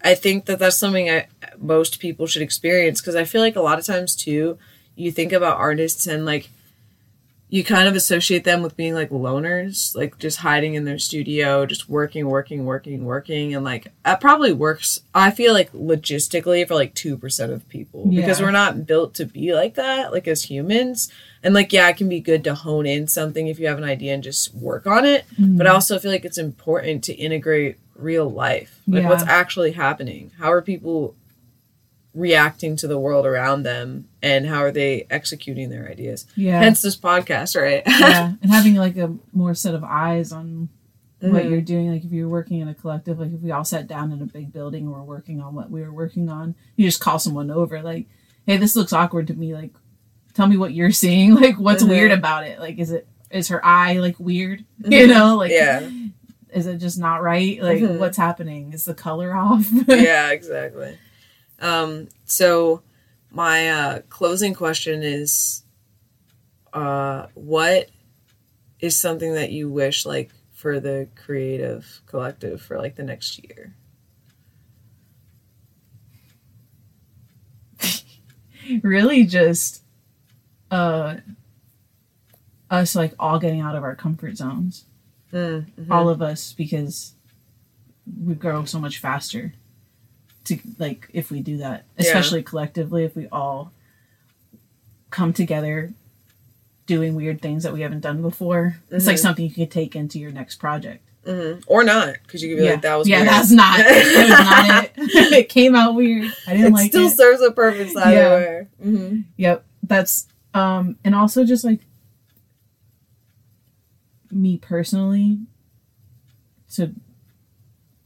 [0.04, 1.26] i think that that's something I,
[1.58, 3.00] most people should experience.
[3.00, 4.58] Because i feel like a lot of times too
[4.94, 6.50] you think about artists and like
[7.50, 11.64] you kind of associate them with being like loners, like just hiding in their studio,
[11.64, 13.54] just working, working, working, working.
[13.54, 18.42] And like that probably works, I feel like logistically for like 2% of people because
[18.42, 21.10] we're not built to be like that, like as humans.
[21.42, 23.84] And like, yeah, it can be good to hone in something if you have an
[23.84, 25.24] idea and just work on it.
[25.40, 25.56] Mm-hmm.
[25.56, 29.08] But I also feel like it's important to integrate real life, like Yeah.
[29.08, 30.32] what's actually happening.
[30.38, 31.14] How are people
[32.18, 36.26] reacting to the world around them and how are they executing their ideas?
[36.34, 36.60] yeah.
[36.60, 37.82] Hence this podcast, right?
[37.86, 38.32] yeah.
[38.42, 40.68] And having like a more set of eyes on
[41.20, 41.50] what Mhm.
[41.50, 41.92] you're doing.
[41.92, 44.26] Like if you're working in a collective, like if we all sat down in a
[44.26, 47.50] big building and we're working on what we were working on, you just call someone
[47.50, 48.06] over, like,
[48.46, 49.54] hey, this looks awkward to me.
[49.54, 49.70] Like,
[50.34, 51.34] tell me what you're seeing.
[51.44, 51.88] Like, what's Mhm.
[51.88, 52.58] weird about it?
[52.60, 54.64] Like, is it is her eye like weird?
[54.84, 55.88] You know, like yeah,
[56.54, 57.60] is it just not right?
[57.62, 57.98] Like Mhm.
[57.98, 58.72] what's happening?
[58.72, 59.66] Is the color off?
[59.88, 60.96] yeah, exactly.
[61.60, 62.82] Um, so
[63.30, 65.62] my uh, closing question is,
[66.72, 67.88] uh, what
[68.80, 73.74] is something that you wish like for the creative collective for like the next year?
[78.82, 79.82] really just
[80.70, 81.16] uh
[82.70, 84.84] us like all getting out of our comfort zones.
[85.32, 87.14] Mm, all of us because
[88.22, 89.54] we grow so much faster
[90.48, 92.06] to like if we do that Yeah.
[92.06, 93.72] especially collectively if we all
[95.10, 95.92] come together
[96.86, 99.20] doing weird things that we haven't done before it's like Mhm.
[99.20, 101.62] something you could take into your next project mhm.
[101.66, 103.28] or not because you could be yeah like that was yeah weird.
[103.28, 106.90] that's not that was not it it came out weird i didn't like it like
[106.90, 108.30] still it serves a purpose either Yeah.
[108.36, 108.66] way.
[108.84, 109.24] Mhm.
[109.36, 111.80] Yep, that's um and also just like
[114.30, 115.38] me personally
[116.74, 116.92] to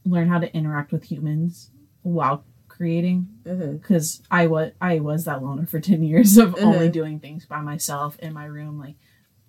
[0.05, 1.69] learn how to interact with humans
[2.03, 6.93] while creating because I was I was that loner for 10 years of only Mhm.
[6.93, 8.95] doing things by myself in my room like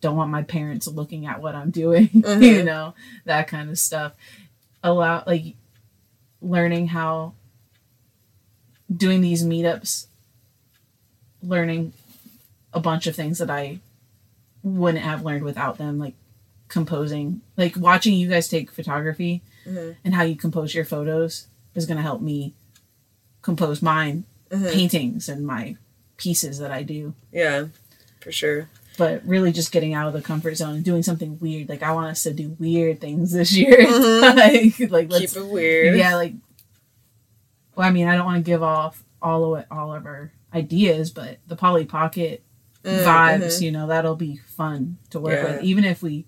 [0.01, 2.43] don't want my parents looking at what I'm doing Mhm.
[2.57, 2.95] you know
[3.25, 4.13] that kind of stuff
[4.83, 5.55] allow like
[6.43, 7.33] learning how
[8.95, 10.07] doing these meetups
[11.43, 11.93] learning
[12.73, 13.81] a bunch of things that I
[14.63, 16.15] wouldn't have learned without them like
[16.69, 19.97] composing like watching you guys take photography Mhm.
[20.05, 22.55] and how you compose your photos is going to help me
[23.43, 24.73] compose mine Mhm.
[24.73, 25.77] paintings and my
[26.17, 27.67] pieces that I do Yeah,
[28.21, 28.69] for sure.
[28.97, 31.93] but really just getting out of the comfort zone and doing something weird like I
[31.93, 34.37] want us to do weird things this year Mhm.
[34.81, 35.97] like like let's Keep it weird.
[35.99, 36.35] yeah like
[37.75, 40.31] well I mean I don't want to give off all of it, all of our
[40.55, 42.43] ideas but the Polly Pocket
[42.85, 43.61] Mm, vibes mhm.
[43.63, 45.53] you know that'll be fun to work Yeah.
[45.55, 46.27] with even if we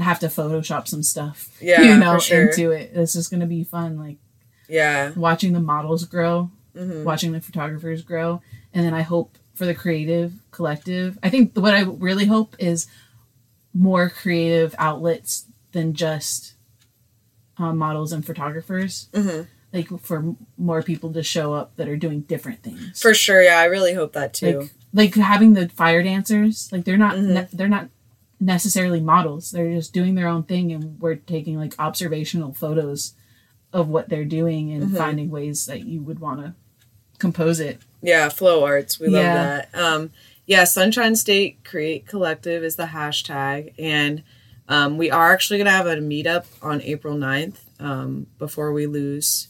[0.00, 2.48] have to photoshop some stuff Yeah, you know sure.
[2.48, 4.16] into it it's just gonna be fun like
[4.68, 5.12] Yeah.
[5.16, 7.04] watching the models grow Mhm.
[7.04, 8.40] watching the photographers grow
[8.72, 12.86] and then i hope for the creative collective i think what i really hope is
[13.74, 16.54] more creative outlets than just
[17.58, 19.46] um, models and photographers Mhm.
[19.72, 23.42] like for more people to show up that are doing different things For sure.
[23.42, 24.60] Yeah, I really hope that too.
[24.60, 27.26] like like having the fire dancers like they're not Mhm.
[27.34, 27.88] ne- they're not
[28.42, 33.12] necessarily models they're just doing their own thing and we're taking like observational photos
[33.72, 34.96] of what they're doing and Mhm.
[34.96, 36.54] finding ways that you would want to
[37.18, 38.98] compose it Yeah, flow arts.
[38.98, 39.34] We love Yeah.
[39.34, 39.68] that.
[39.74, 40.10] Um,
[40.46, 43.74] yeah, Sunshine State Create Collective is the hashtag.
[43.78, 44.22] And
[44.68, 48.86] um, we are actually going to have a meetup on April 9th um, before we
[48.86, 49.48] lose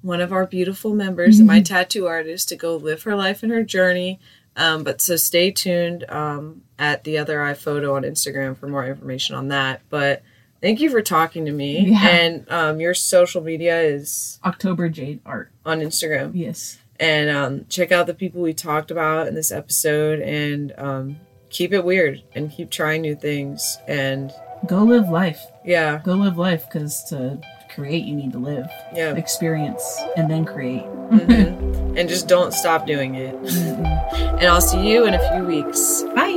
[0.00, 3.64] one of our beautiful members, my tattoo artist, to go live her life and her
[3.64, 4.20] journey.
[4.58, 8.84] Um, but so stay tuned um, at the other eye photo on Instagram for more
[8.84, 9.80] information on that.
[9.88, 10.22] But
[10.60, 11.90] thank you for talking to me.
[11.90, 12.06] Yeah.
[12.08, 17.92] And um, your social media is october jade art on Instagram yes and um, check
[17.92, 21.16] out the people we talked about in this episode and um,
[21.50, 24.32] keep it weird and keep trying new things and
[24.66, 28.66] go live life yeah go live life because to create you need to live.
[28.94, 29.14] Yeah.
[29.14, 29.84] Experience
[30.16, 30.84] and then create.
[31.10, 31.96] Mhm.
[31.98, 33.34] and just don't stop doing it.
[33.34, 36.02] And i'll see you in a few weeks.
[36.14, 36.32] Bye